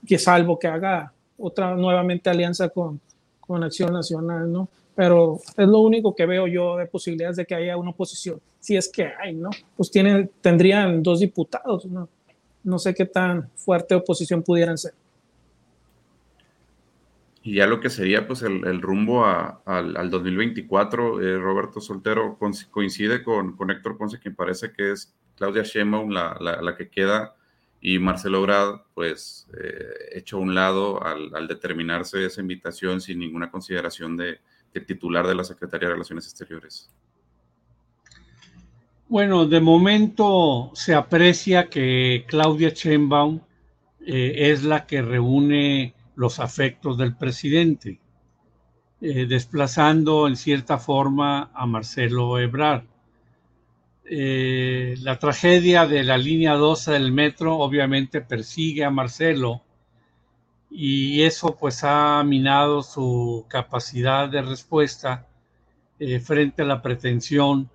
que 0.06 0.18
salvo 0.18 0.58
que 0.58 0.68
haga 0.68 1.12
otra 1.38 1.74
nuevamente 1.74 2.30
alianza 2.30 2.68
con, 2.68 3.00
con 3.40 3.64
Acción 3.64 3.92
Nacional, 3.92 4.50
¿no? 4.50 4.68
Pero 4.96 5.38
es 5.56 5.68
lo 5.68 5.80
único 5.80 6.16
que 6.16 6.26
veo 6.26 6.46
yo 6.46 6.76
de 6.76 6.86
posibilidades 6.86 7.36
de 7.36 7.44
que 7.44 7.54
haya 7.54 7.76
una 7.76 7.90
oposición, 7.90 8.40
si 8.58 8.76
es 8.76 8.88
que 8.88 9.12
hay, 9.22 9.34
¿no? 9.34 9.50
Pues 9.76 9.90
tienen, 9.90 10.30
tendrían 10.40 11.02
dos 11.02 11.20
diputados, 11.20 11.84
¿no? 11.84 12.08
No 12.64 12.78
sé 12.78 12.94
qué 12.94 13.04
tan 13.04 13.48
fuerte 13.54 13.94
oposición 13.94 14.42
pudieran 14.42 14.76
ser. 14.76 14.94
Y 17.42 17.54
ya 17.54 17.66
lo 17.68 17.78
que 17.78 17.90
sería 17.90 18.26
pues 18.26 18.42
el, 18.42 18.82
rumbo 18.82 19.24
al, 19.24 20.10
2024, 20.10 21.20
eh, 21.22 21.38
Roberto 21.38 21.80
Soltero 21.80 22.36
coincide 22.72 23.22
con, 23.22 23.54
con, 23.54 23.70
Héctor 23.70 23.96
Ponce, 23.96 24.18
quien 24.18 24.34
parece 24.34 24.72
que 24.72 24.90
es 24.90 25.14
Claudia 25.36 25.62
Sheinbaum 25.62 26.10
la, 26.10 26.36
la, 26.40 26.76
que 26.76 26.88
queda 26.88 27.36
y 27.80 28.00
Marcelo 28.00 28.42
Grad 28.42 28.80
pues 28.94 29.46
eh, 29.56 29.94
hecho 30.14 30.38
a 30.38 30.40
un 30.40 30.56
lado 30.56 31.00
al, 31.04 31.46
determinarse 31.46 32.24
esa 32.24 32.40
invitación 32.40 33.00
sin 33.00 33.20
ninguna 33.20 33.48
consideración 33.48 34.16
de, 34.16 34.40
titular 34.80 35.26
de 35.26 35.34
la 35.34 35.44
Secretaría 35.44 35.88
de 35.88 35.94
Relaciones 35.94 36.26
Exteriores. 36.26 36.90
Bueno, 39.08 39.46
de 39.46 39.60
momento 39.60 40.72
se 40.74 40.94
aprecia 40.94 41.68
que 41.68 42.24
Claudia 42.26 42.70
Sheinbaum 42.70 43.40
eh, 44.04 44.50
es 44.50 44.64
la 44.64 44.84
que 44.84 45.00
reúne 45.00 45.94
los 46.16 46.40
afectos 46.40 46.98
del 46.98 47.16
presidente, 47.16 48.00
eh, 49.00 49.26
desplazando 49.26 50.26
en 50.26 50.36
cierta 50.36 50.78
forma 50.78 51.50
a 51.54 51.66
Marcelo 51.66 52.38
Ebrard. 52.40 52.84
Eh, 54.04 54.96
la 55.02 55.18
tragedia 55.18 55.86
de 55.86 56.02
la 56.02 56.18
línea 56.18 56.54
12 56.54 56.92
del 56.92 57.12
metro 57.12 57.58
obviamente 57.58 58.20
persigue 58.20 58.84
a 58.84 58.90
Marcelo 58.90 59.62
y 60.70 61.22
eso 61.22 61.56
pues 61.56 61.84
ha 61.84 62.22
minado 62.24 62.82
su 62.82 63.46
capacidad 63.48 64.28
de 64.28 64.42
respuesta 64.42 65.26
eh, 65.98 66.20
frente 66.20 66.62
a 66.62 66.66
la 66.66 66.82
pretensión 66.82 67.70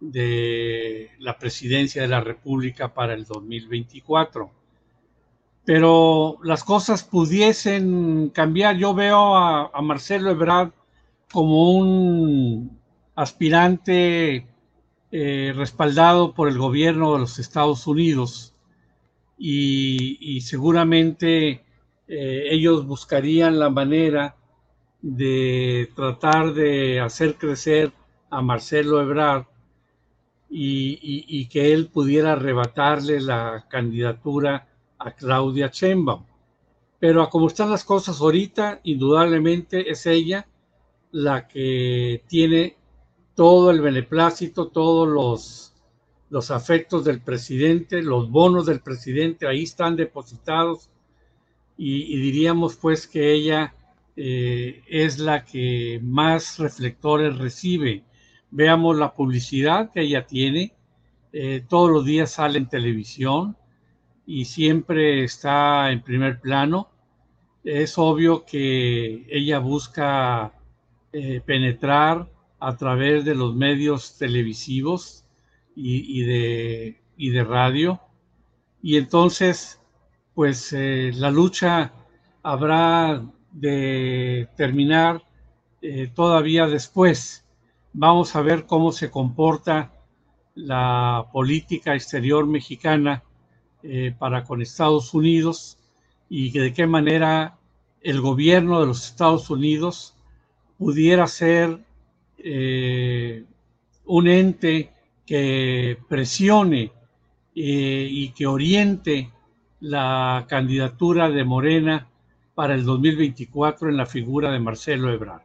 de 0.00 1.10
la 1.18 1.38
presidencia 1.38 2.02
de 2.02 2.08
la 2.08 2.20
República 2.20 2.92
para 2.92 3.14
el 3.14 3.24
2024 3.24 4.62
pero 5.64 6.38
las 6.42 6.64
cosas 6.64 7.04
pudiesen 7.04 8.30
cambiar. 8.30 8.76
Yo 8.76 8.94
veo 8.94 9.36
a, 9.36 9.80
Marcelo 9.82 10.30
Ebrard 10.30 10.72
como 11.30 11.72
un 11.72 12.78
aspirante 13.14 14.46
eh, 15.10 15.52
respaldado 15.54 16.34
por 16.34 16.48
el 16.48 16.58
gobierno 16.58 17.12
de 17.12 17.20
los 17.20 17.38
Estados 17.38 17.86
Unidos 17.86 18.54
y, 19.38 20.40
seguramente 20.42 21.64
eh, 22.08 22.44
ellos 22.50 22.86
buscarían 22.86 23.58
la 23.58 23.70
manera 23.70 24.36
de 25.00 25.90
tratar 25.94 26.54
de 26.54 27.00
hacer 27.00 27.36
crecer 27.36 27.92
a 28.30 28.42
Marcelo 28.42 29.00
Ebrard 29.00 29.46
y 30.54 31.46
que 31.48 31.72
él 31.72 31.88
pudiera 31.88 32.32
arrebatarle 32.32 33.20
la 33.20 33.66
candidatura 33.70 34.68
a 34.98 35.12
Claudia 35.12 35.70
Sheinbaum. 35.72 36.24
Pero 36.98 37.22
a 37.22 37.30
como 37.30 37.48
están 37.48 37.70
las 37.70 37.84
cosas 37.84 38.20
ahorita, 38.20 38.80
indudablemente 38.84 39.90
es 39.90 40.06
ella 40.06 40.46
la 41.10 41.48
que 41.48 42.22
tiene 42.28 42.76
todo 43.34 43.70
el 43.70 43.80
beneplácito, 43.80 44.68
todos 44.68 45.08
los, 45.08 45.74
los 46.30 46.50
afectos 46.50 47.04
del 47.04 47.20
presidente, 47.20 48.02
los 48.02 48.30
bonos 48.30 48.66
del 48.66 48.80
presidente, 48.80 49.48
ahí 49.48 49.64
están 49.64 49.96
depositados 49.96 50.90
y, 51.76 52.16
diríamos 52.20 52.76
pues 52.76 53.06
que 53.06 53.32
ella 53.32 53.74
eh, 54.16 54.82
es 54.88 55.18
la 55.18 55.44
que 55.44 56.00
más 56.02 56.58
reflectores 56.58 57.38
recibe. 57.38 58.04
Veamos 58.50 58.96
la 58.96 59.14
publicidad 59.14 59.90
que 59.92 60.02
ella 60.02 60.26
tiene, 60.26 60.74
eh, 61.32 61.64
todos 61.68 61.90
los 61.90 62.04
días 62.04 62.32
sale 62.32 62.58
en 62.58 62.68
televisión, 62.68 63.56
y 64.26 64.46
siempre 64.46 65.24
está 65.24 65.90
en 65.90 66.02
primer 66.02 66.40
plano. 66.40 66.90
Es 67.64 67.98
obvio 67.98 68.44
que 68.44 69.26
ella 69.30 69.58
busca 69.58 70.52
eh, 71.12 71.42
penetrar 71.44 72.32
a 72.58 72.76
través 72.76 73.26
de 73.26 73.34
los 73.34 73.54
medios 73.54 74.16
televisivos 74.16 75.26
y, 75.74 76.22
de, 76.22 77.02
y 77.18 77.30
de, 77.30 77.44
radio. 77.44 78.00
Y 78.82 78.96
entonces, 78.96 79.81
pues 80.34 80.72
eh, 80.72 81.12
la 81.14 81.30
lucha 81.30 81.92
habrá 82.42 83.22
de 83.50 84.48
terminar 84.56 85.22
eh, 85.80 86.10
todavía 86.14 86.66
después. 86.66 87.44
Vamos 87.92 88.34
a 88.34 88.42
ver 88.42 88.64
cómo 88.66 88.92
se 88.92 89.10
comporta 89.10 89.92
la 90.54 91.26
política 91.32 91.94
exterior 91.94 92.46
mexicana 92.46 93.22
eh, 93.82 94.14
para 94.18 94.44
con 94.44 94.62
Estados 94.62 95.12
Unidos 95.12 95.78
y 96.28 96.50
de 96.50 96.72
qué 96.72 96.86
manera 96.86 97.58
el 98.00 98.20
gobierno 98.20 98.80
de 98.80 98.86
los 98.86 99.06
Estados 99.06 99.50
Unidos 99.50 100.14
pudiera 100.78 101.26
ser 101.26 101.78
un 104.04 104.26
ente 104.26 104.92
que 105.24 105.96
presione 106.08 106.90
y 107.54 108.30
que 108.30 108.46
oriente 108.48 109.30
la 109.82 110.46
candidatura 110.48 111.28
de 111.28 111.44
Morena 111.44 112.06
para 112.54 112.74
el 112.74 112.84
2024 112.84 113.88
en 113.88 113.96
la 113.96 114.06
figura 114.06 114.52
de 114.52 114.60
Marcelo 114.60 115.12
Ebrard. 115.12 115.42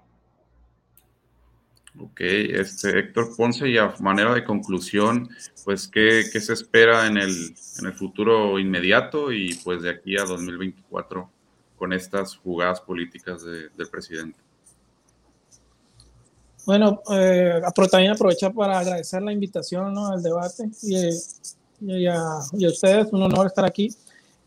Ok, 1.99 2.21
este, 2.21 2.99
Héctor 2.99 3.35
Ponce, 3.35 3.67
y 3.67 3.79
a 3.79 3.91
manera 3.99 4.31
de 4.35 4.43
conclusión, 4.43 5.27
pues, 5.65 5.87
¿qué, 5.87 6.21
se 6.23 6.53
espera 6.53 7.07
en 7.07 7.17
el, 7.17 7.55
en 7.79 7.87
el, 7.87 7.93
futuro 7.93 8.59
inmediato 8.59 9.31
y 9.31 9.55
pues 9.63 9.81
de 9.81 9.89
aquí 9.89 10.15
a 10.15 10.25
2024 10.25 11.27
con 11.75 11.93
estas 11.93 12.35
jugadas 12.35 12.79
políticas 12.81 13.43
del 13.43 13.89
presidente? 13.89 14.37
Bueno, 16.67 17.01
eh, 17.11 17.61
también 17.89 18.11
aprovechar 18.11 18.53
para 18.53 18.77
agradecer 18.77 19.23
la 19.23 19.31
invitación 19.31 19.97
al 19.97 20.21
debate 20.21 20.69
y, 20.83 22.05
a, 22.05 22.39
ustedes, 22.51 23.07
un 23.11 23.23
honor 23.23 23.47
estar 23.47 23.65
aquí. 23.65 23.89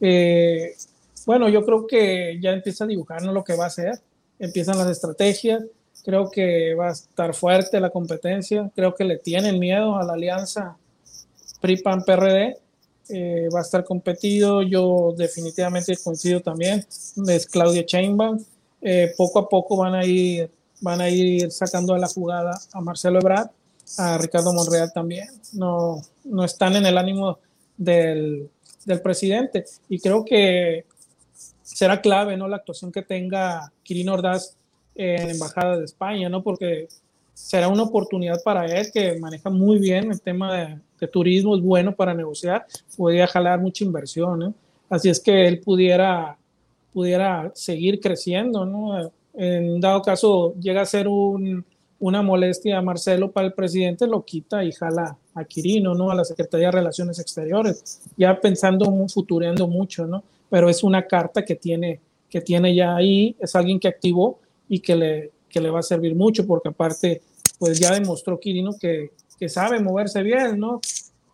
Eh, 0.01 0.75
bueno, 1.27 1.49
yo 1.49 1.65
creo 1.65 1.87
que 1.87 2.39
ya 2.41 2.51
empieza 2.53 2.85
a 2.85 2.87
dibujarnos 2.87 3.35
lo 3.35 3.45
que 3.45 3.55
va 3.55 3.67
a 3.67 3.71
ser, 3.71 4.01
empiezan 4.39 4.79
las 4.79 4.91
estrategias, 4.91 5.63
Creo 6.03 6.31
que 6.31 6.75
va 6.75 6.89
a 6.89 6.93
estar 6.93 7.35
fuerte 7.35 7.81
la 7.81 7.91
competencia. 7.91 8.71
Creo 8.75 8.95
que 8.95 9.05
le 9.05 9.19
tienen 9.19 9.59
miedo 9.59 9.97
a 9.97 10.05
la 10.05 10.15
alianza 10.15 10.77
PRI-PAN-PRD. 11.61 12.57
Eh, 13.11 13.49
va 13.55 13.59
a 13.59 13.63
estar 13.63 13.85
competido. 13.85 14.63
Yo 14.63 15.15
definitivamente 15.17 15.97
coincido 16.03 16.41
también. 16.41 16.87
Es 17.29 17.47
Claudia 17.47 17.85
Chainbaum. 17.85 18.43
Eh, 18.81 19.13
poco 19.17 19.41
a 19.41 19.49
poco 19.49 19.77
van 19.77 19.95
a 19.95 20.05
ir 20.05 20.51
van 20.83 21.03
a 21.03 21.11
ir 21.11 21.53
sacando 21.53 21.95
a 21.95 21.99
la 21.99 22.09
jugada 22.09 22.59
a 22.73 22.81
Marcelo 22.81 23.19
Ebrard, 23.19 23.51
a 23.99 24.17
Ricardo 24.17 24.55
Monreal 24.55 24.91
también. 24.95 25.29
No, 25.53 26.01
no 26.25 26.45
están 26.45 26.75
en 26.77 26.87
el 26.87 26.97
ánimo 26.97 27.39
del, 27.77 28.49
del 28.85 29.01
presidente. 29.01 29.65
Y 29.89 29.99
creo 29.99 30.25
que 30.25 30.85
será 31.63 32.01
clave 32.01 32.37
¿no? 32.37 32.49
la 32.49 32.57
actuación 32.57 32.91
que 32.91 33.03
tenga 33.03 33.73
Quirino 33.83 34.15
Ordaz 34.15 34.57
en 34.95 35.31
Embajada 35.31 35.79
de 35.79 35.85
España, 35.85 36.29
¿no? 36.29 36.43
Porque 36.43 36.89
será 37.33 37.69
una 37.69 37.85
oportunidad 37.85 38.43
para 38.43 38.67
él 38.67 38.91
que 38.93 39.19
maneja 39.19 39.49
muy 39.49 39.79
bien 39.79 40.11
el 40.11 40.21
tema 40.21 40.57
de, 40.57 40.79
turismo, 41.09 41.57
es 41.57 41.63
bueno 41.63 41.95
para 41.95 42.13
negociar, 42.13 42.67
podría 42.95 43.27
jalar 43.27 43.59
mucha 43.59 43.85
inversión, 43.85 44.39
¿no? 44.39 44.55
Así 44.91 45.09
es 45.09 45.19
que 45.19 45.49
él 45.49 45.61
pudiera, 45.61 46.37
pudiera 46.93 47.51
seguir 47.55 48.01
creciendo, 48.01 48.67
¿no? 48.67 49.11
En 49.33 49.81
dado 49.81 50.03
caso 50.03 50.55
llega 50.61 50.83
a 50.83 50.87
ser 50.87 51.09
una 52.01 52.23
molestia 52.23 52.79
a 52.79 52.83
Marcelo 52.83 53.31
para 53.31 53.47
el 53.47 53.53
presidente, 53.53 54.07
lo 54.07 54.25
quita 54.25 54.65
y 54.65 54.73
jala 54.73 55.17
a 55.35 55.45
Quirino, 55.45 55.95
¿no? 55.95 56.11
A 56.11 56.15
la 56.15 56.25
Secretaría 56.25 56.69
de 56.69 56.73
Relaciones 56.73 57.19
Exteriores, 57.19 58.01
ya 58.17 58.41
pensando, 58.41 58.87
futureando 59.09 59.69
mucho, 59.69 60.07
¿no? 60.07 60.25
Pero 60.49 60.69
es 60.69 60.83
una 60.83 61.07
carta 61.07 61.45
que 61.45 61.55
tiene, 61.55 62.01
que 62.29 62.41
tiene 62.41 62.75
ya 62.75 62.97
ahí, 62.97 63.37
es 63.39 63.55
alguien 63.55 63.79
que 63.79 63.89
activó 63.89 64.41
y 64.69 64.81
que 64.81 64.97
le, 64.97 65.31
que 65.49 65.61
le 65.61 65.69
va 65.69 65.81
a 65.81 65.83
servir 65.83 66.17
mucho, 66.17 66.47
porque 66.47 66.71
aparte, 66.71 67.21
pues 67.59 67.79
ya 67.79 67.93
demostró 67.93 68.41
Quirino 68.41 68.73
que, 68.79 69.11
que 69.39 69.49
sabe 69.51 69.79
moverse 69.79 70.23
bien, 70.23 70.59
¿no? 70.59 70.81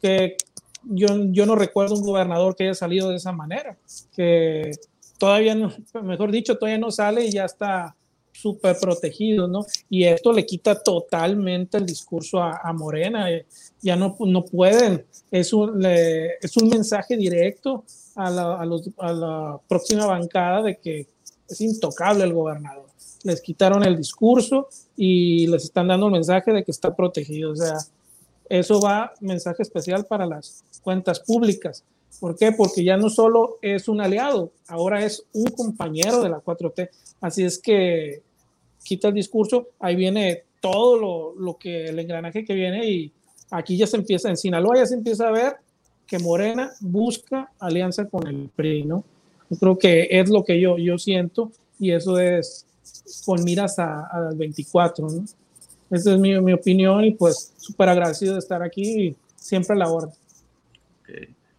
Que 0.03 0.37
yo, 0.83 1.09
yo 1.31 1.47
no 1.47 1.55
recuerdo 1.55 1.95
un 1.95 2.03
gobernador 2.03 2.57
que 2.57 2.65
haya 2.65 2.75
salido 2.75 3.11
de 3.11 3.17
esa 3.17 3.31
manera, 3.31 3.77
que 4.17 4.73
todavía, 5.17 5.55
no, 5.55 5.73
mejor 6.03 6.33
dicho, 6.33 6.59
todavía 6.59 6.79
no 6.79 6.91
sale 6.91 7.25
y 7.25 7.31
ya 7.31 7.45
está 7.45 7.95
súper 8.40 8.79
protegido, 8.79 9.49
¿no? 9.49 9.64
Y 9.88 10.05
esto 10.05 10.33
le 10.33 10.44
quita 10.44 10.83
totalmente 10.83 11.79
el 11.79 11.87
discurso 11.87 12.42
a, 12.42 12.72
Morena, 12.72 13.31
eh, 13.31 13.46
ya 13.81 13.96
no, 13.96 14.16
no 14.20 14.44
pueden, 14.44 15.05
es 15.31 15.53
un, 15.53 15.85
es 15.85 16.57
un 16.57 16.68
mensaje 16.68 17.16
directo 17.16 17.85
a 18.14 18.31
la, 18.31 18.61
a, 18.61 18.64
los, 18.64 18.90
a 18.99 19.12
la 19.12 19.61
próxima 19.68 20.07
bancada 20.07 20.62
de 20.62 20.77
que 20.77 21.07
es 21.49 21.61
intocable 21.61 22.25
el 22.25 22.33
gobernador 22.33 22.87
les 23.27 23.40
quitaron 23.40 23.85
el 23.85 23.96
discurso 23.96 24.68
y 24.96 25.49
les 25.49 25.64
están 25.64 25.88
dando 25.88 26.07
un 26.07 26.12
mensaje 26.12 26.53
de 26.53 26.64
que 26.64 26.70
está 26.70 26.94
protegido. 26.94 27.53
O 27.53 27.57
sea, 27.57 27.77
eso 28.49 28.81
va 28.81 29.12
mensaje 29.20 29.62
especial 29.62 30.07
para 30.07 30.27
las 30.27 30.64
cuentas 30.83 31.20
públicas. 31.20 31.83
¿Por 32.20 32.37
qué? 32.37 32.53
Porque 32.53 32.85
ya 32.85 32.96
no 32.96 33.11
solo 33.11 33.59
es 33.61 33.88
un 33.88 34.01
aliado, 34.01 34.53
ahora 34.68 35.05
es 35.05 35.25
un 35.33 35.46
compañero 35.46 36.22
de 36.22 36.31
la 36.31 36.40
4T. 36.40 36.88
Así 37.20 37.44
es 37.44 37.59
que 37.59 38.22
quita 38.87 39.09
el 39.09 39.14
discurso, 39.14 39.68
ahí 39.81 39.96
viene 39.96 40.44
todo 40.61 40.99
lo, 40.99 41.35
lo 41.35 41.57
que 41.59 41.87
el 41.87 41.99
engranaje 41.99 42.44
que 42.44 42.55
viene 42.55 42.88
y 42.88 43.12
aquí 43.51 43.77
ya 43.77 43.87
se 43.87 43.96
empieza, 43.96 44.29
en 44.29 44.37
Sinaloa 44.37 44.77
ya 44.77 44.87
se 44.87 44.94
empieza 44.94 45.29
a 45.29 45.33
ver 45.33 45.57
que 46.07 46.18
Morena 46.18 46.70
busca 46.81 47.51
alianza 47.59 48.09
con 48.09 48.27
el 48.27 48.49
PRI, 48.55 48.85
¿no? 48.85 49.05
Yo 49.51 49.59
creo 49.59 49.79
que 49.79 50.09
es 50.11 50.31
lo 50.31 50.44
que 50.44 50.61
yo, 50.61 50.79
yo 50.79 50.99
siento 50.99 51.51
y 51.79 51.90
eso 51.90 52.18
es 52.18 52.64
con 53.25 53.42
miras 53.42 53.79
al 53.79 54.37
24, 54.37 55.09
¿no? 55.09 55.25
Esa 55.90 56.14
es 56.14 56.18
mi, 56.18 56.40
mi 56.40 56.53
opinión 56.53 57.05
y 57.05 57.12
pues 57.12 57.53
súper 57.57 57.88
agradecido 57.88 58.35
de 58.35 58.40
estar 58.40 58.62
aquí 58.62 59.07
y 59.07 59.16
siempre 59.37 59.75
a 59.75 59.79
la 59.79 59.90
hora. 59.90 60.09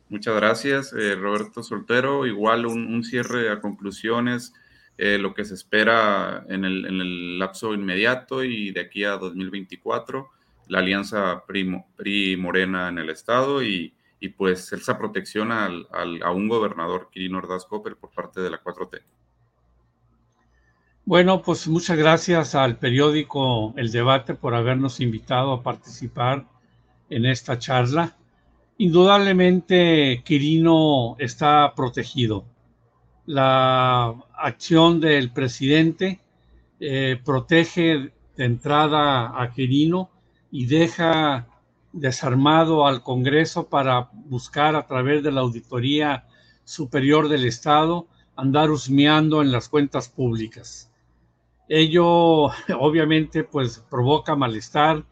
Muchas 0.09 0.35
gracias, 0.35 0.93
eh, 0.93 1.15
Roberto 1.15 1.63
Soltero. 1.63 2.25
Igual 2.25 2.65
un, 2.65 3.03
cierre 3.03 3.51
a 3.51 3.59
conclusiones, 3.59 4.53
eh, 4.97 5.17
lo 5.17 5.33
que 5.33 5.45
se 5.45 5.53
espera 5.53 6.43
en 6.49 6.65
el, 6.65 6.85
en 6.85 7.01
el, 7.01 7.39
lapso 7.39 7.73
inmediato 7.73 8.43
y 8.43 8.71
de 8.71 8.81
aquí 8.81 9.03
a 9.03 9.11
2024, 9.11 10.29
la 10.67 10.79
alianza 10.79 11.43
PRI-Morena 11.45 12.89
en 12.89 12.97
el 12.97 13.09
Estado 13.09 13.61
y, 13.61 13.93
y, 14.19 14.29
pues 14.29 14.73
esa 14.73 14.97
protección 14.97 15.51
al, 15.51 15.87
al, 15.91 16.23
a 16.23 16.31
un 16.31 16.47
gobernador, 16.47 17.09
Quirino 17.11 17.37
Ordaz 17.37 17.65
Copper, 17.65 17.95
por 17.95 18.09
parte 18.09 18.41
de 18.41 18.49
la 18.49 18.61
4T. 18.61 19.01
Bueno, 21.05 21.41
pues 21.41 21.67
muchas 21.67 21.97
gracias 21.97 22.53
al 22.53 22.79
periódico 22.79 23.73
El 23.77 23.91
Debate 23.91 24.33
por 24.33 24.53
habernos 24.53 24.99
invitado 24.99 25.53
a 25.53 25.63
participar 25.63 26.45
en 27.09 27.25
esta 27.25 27.57
charla. 27.57 28.17
Indudablemente, 28.77 30.21
Quirino 30.25 31.15
está 31.17 31.73
protegido. 31.75 32.45
La 33.27 34.15
acción 34.37 35.01
del 35.01 35.33
presidente 35.33 36.21
eh, 36.79 37.19
protege 37.25 38.13
de 38.37 38.45
entrada 38.45 39.33
a 39.41 39.51
Quirino 39.51 40.09
y 40.49 40.65
deja 40.65 41.45
desarmado 41.91 42.87
al 42.87 43.03
Congreso 43.03 43.67
para 43.67 44.09
buscar 44.13 44.77
a 44.77 44.87
través 44.87 45.23
de 45.23 45.33
la 45.33 45.41
Auditoría 45.41 46.25
Superior 46.63 47.27
del 47.27 47.43
Estado 47.43 48.07
andar 48.37 48.71
husmeando 48.71 49.41
en 49.41 49.51
las 49.51 49.67
cuentas 49.67 50.07
públicas. 50.07 50.89
Ello 51.67 52.45
obviamente 52.79 53.43
pues 53.43 53.83
provoca 53.89 54.37
malestar 54.37 55.03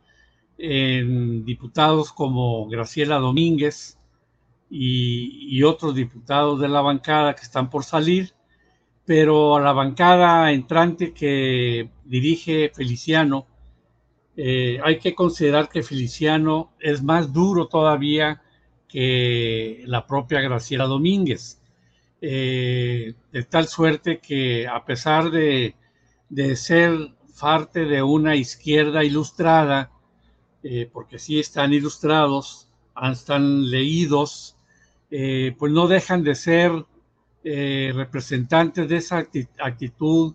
en 0.57 1.43
diputados 1.43 2.13
como 2.13 2.65
Graciela 2.69 3.17
Domínguez 3.17 3.97
y, 4.69 5.63
otros 5.63 5.95
diputados 5.95 6.59
de 6.59 6.67
la 6.67 6.81
bancada 6.81 7.35
que 7.35 7.43
están 7.43 7.69
por 7.69 7.83
salir, 7.83 8.33
pero 9.05 9.55
a 9.55 9.61
la 9.61 9.73
bancada 9.73 10.51
entrante 10.51 11.13
que 11.13 11.89
dirige 12.03 12.71
Feliciano, 12.73 13.47
eh, 14.35 14.79
hay 14.83 14.99
que 14.99 15.15
considerar 15.15 15.69
que 15.69 15.83
Feliciano 15.83 16.73
es 16.79 17.01
más 17.01 17.31
duro 17.31 17.67
todavía 17.67 18.41
que 18.87 19.83
la 19.85 20.05
propia 20.05 20.41
Graciela 20.41 20.85
Domínguez, 20.85 21.61
eh, 22.21 23.13
de 23.31 23.43
tal 23.43 23.67
suerte 23.67 24.19
que 24.19 24.67
a 24.67 24.83
pesar 24.83 25.31
de 25.31 25.75
de 26.29 26.55
ser 26.55 27.13
parte 27.39 27.85
de 27.85 28.01
una 28.01 28.35
izquierda 28.35 29.03
ilustrada, 29.03 29.91
eh, 30.63 30.89
porque 30.91 31.19
sí 31.19 31.39
están 31.39 31.73
ilustrados, 31.73 32.67
están 33.11 33.69
leídos, 33.69 34.54
eh, 35.11 35.55
pues 35.57 35.71
no 35.71 35.87
dejan 35.87 36.23
de 36.23 36.35
ser 36.35 36.71
eh, 37.43 37.91
representantes 37.93 38.87
de 38.89 38.97
esa 38.97 39.27
actitud 39.59 40.33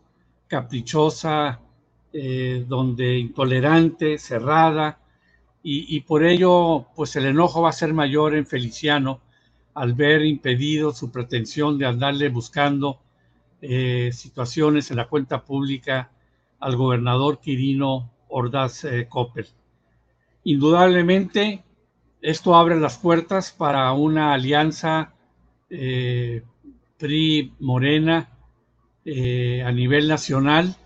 caprichosa, 0.48 1.60
donde 2.66 3.18
intolerante, 3.18 4.18
cerrada, 4.18 4.98
y, 5.62 6.00
por 6.00 6.24
ello, 6.24 6.86
pues 6.96 7.14
el 7.16 7.26
enojo 7.26 7.62
va 7.62 7.68
a 7.68 7.72
ser 7.72 7.92
mayor 7.92 8.34
en 8.34 8.46
Feliciano 8.46 9.20
al 9.74 9.92
ver 9.92 10.24
impedido 10.24 10.92
su 10.92 11.10
pretensión 11.10 11.76
de 11.78 11.86
andarle 11.86 12.30
buscando 12.30 12.98
eh, 13.60 14.10
situaciones 14.12 14.90
en 14.90 14.96
la 14.96 15.08
cuenta 15.08 15.44
pública 15.44 16.10
al 16.60 16.76
gobernador 16.76 17.40
Quirino 17.40 18.10
Ordaz 18.28 18.84
eh, 18.84 19.06
Indudablemente, 20.44 21.62
esto 22.22 22.54
abre 22.54 22.78
las 22.78 22.98
puertas 22.98 23.52
para 23.52 23.92
una 23.92 24.32
alianza 24.34 25.12
eh, 25.68 26.42
PRI-Morena 26.98 28.28
eh, 29.04 29.62
a 29.64 29.72
nivel 29.72 30.08
nacional 30.08 30.76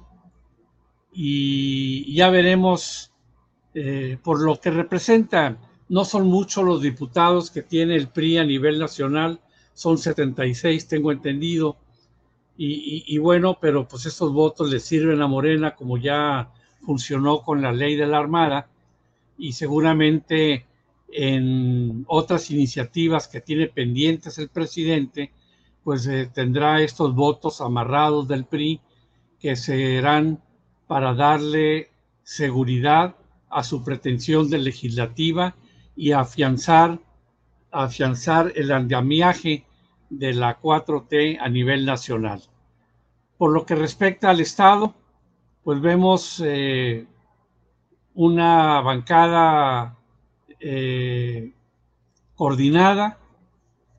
y 1.12 2.14
ya 2.14 2.30
veremos 2.30 3.10
por 4.22 4.40
lo 4.40 4.60
que 4.60 4.70
representa. 4.70 5.56
No 5.88 6.04
son 6.04 6.28
muchos 6.28 6.64
los 6.64 6.80
diputados 6.80 7.50
que 7.50 7.62
tiene 7.62 7.96
el 7.96 8.06
PRI 8.06 8.38
a 8.38 8.44
nivel 8.44 8.78
nacional, 8.78 9.40
son 9.74 9.98
76, 9.98 10.86
tengo 10.86 11.10
entendido 11.10 11.76
y, 12.56 13.18
bueno, 13.18 13.58
pero 13.60 13.88
pues 13.88 14.06
estos 14.06 14.32
votos 14.32 14.70
le 14.70 14.78
sirven 14.78 15.20
a 15.22 15.26
Morena 15.26 15.74
como 15.74 15.98
ya 15.98 16.50
funcionó 16.82 17.42
con 17.42 17.60
la 17.60 17.72
ley 17.72 17.96
de 17.96 18.06
la 18.06 18.18
Armada 18.18 18.68
y 19.36 19.52
seguramente 19.52 20.64
en 21.16 22.04
otras 22.08 22.50
iniciativas 22.50 23.28
que 23.28 23.40
tiene 23.40 23.68
pendientes 23.68 24.36
el 24.38 24.48
presidente, 24.48 25.30
pues 25.84 26.08
eh, 26.08 26.28
tendrá 26.34 26.82
estos 26.82 27.14
votos 27.14 27.60
amarrados 27.60 28.26
del 28.26 28.44
PRI 28.44 28.80
que 29.38 29.54
serán 29.54 30.42
para 30.88 31.14
darle 31.14 31.90
seguridad 32.24 33.14
a 33.48 33.62
su 33.62 33.84
pretensión 33.84 34.50
de 34.50 34.58
legislativa 34.58 35.54
y 35.94 36.10
afianzar, 36.10 36.98
afianzar 37.70 38.52
el 38.56 38.72
andamiaje 38.72 39.64
de 40.10 40.34
la 40.34 40.60
4T 40.60 41.38
a 41.40 41.48
nivel 41.48 41.86
nacional. 41.86 42.42
Por 43.38 43.52
lo 43.52 43.64
que 43.64 43.76
respecta 43.76 44.30
al 44.30 44.40
Estado, 44.40 44.96
pues 45.62 45.80
vemos 45.80 46.42
eh, 46.44 47.06
una 48.14 48.80
bancada 48.80 49.96
eh, 50.66 51.52
coordinada 52.36 53.18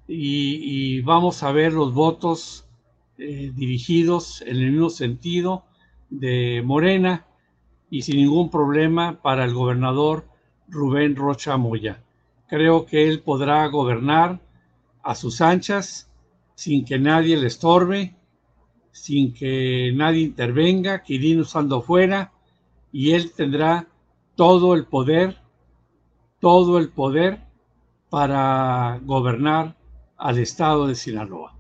y, 0.07 1.01
vamos 1.01 1.43
a 1.43 1.51
ver 1.51 1.73
los 1.73 1.93
votos 1.93 2.65
eh, 3.19 3.51
dirigidos 3.53 4.41
en 4.41 4.57
el 4.57 4.71
mismo 4.71 4.89
sentido 4.89 5.63
de 6.09 6.63
Morena 6.65 7.27
y 7.91 8.01
sin 8.01 8.17
ningún 8.17 8.49
problema 8.49 9.21
para 9.21 9.45
el 9.45 9.53
gobernador 9.53 10.27
Rubén 10.67 11.15
Rocha 11.15 11.55
Moya. 11.57 12.03
Creo 12.47 12.87
que 12.87 13.07
él 13.07 13.21
podrá 13.21 13.67
gobernar 13.67 14.41
a 15.03 15.13
sus 15.13 15.41
anchas, 15.41 16.09
sin 16.55 16.83
que 16.83 16.97
nadie 16.97 17.37
le 17.37 17.45
estorbe, 17.45 18.15
sin 18.91 19.35
que 19.35 19.91
nadie 19.93 20.23
intervenga, 20.23 21.03
Quirino 21.03 21.43
estando 21.43 21.83
fuera, 21.83 22.31
y 22.91 23.11
él 23.11 23.33
tendrá 23.33 23.87
todo 24.35 24.73
el 24.73 24.85
poder, 24.85 25.37
todo 26.39 26.77
el 26.77 26.89
poder 26.89 27.39
para 28.09 28.99
gobernar 29.03 29.75
al 30.17 30.39
estado 30.39 30.87
de 30.87 30.95
Sinaloa. 30.95 31.53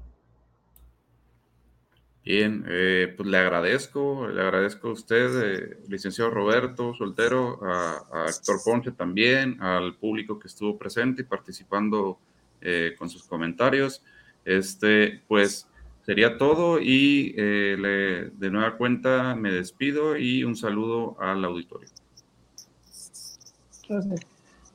Bien, 2.23 2.65
eh, 2.67 3.13
pues 3.15 3.29
le 3.29 3.37
agradezco, 3.37 4.27
le 4.27 4.41
agradezco 4.41 4.87
a 4.87 4.93
usted, 4.93 5.43
eh, 5.43 5.77
licenciado 5.87 6.31
Roberto 6.31 6.95
Soltero, 6.95 7.59
a, 7.63 8.03
a, 8.11 8.25
Héctor 8.25 8.57
Ponce 8.65 8.91
también, 8.91 9.61
al 9.61 9.95
público 9.95 10.39
que 10.39 10.47
estuvo 10.47 10.75
presente 10.75 11.21
y 11.21 11.25
participando 11.25 12.17
eh, 12.67 12.95
con 12.97 13.11
sus 13.11 13.23
comentarios. 13.25 14.01
Este, 14.43 15.21
pues 15.27 15.67
sería 16.03 16.39
todo 16.39 16.79
y 16.79 17.35
eh, 17.37 18.31
de 18.33 18.49
nueva 18.49 18.75
cuenta 18.75 19.35
me 19.35 19.51
despido 19.51 20.17
y 20.17 20.43
un 20.43 20.55
saludo 20.55 21.15
al 21.19 21.45
auditorio. 21.45 21.89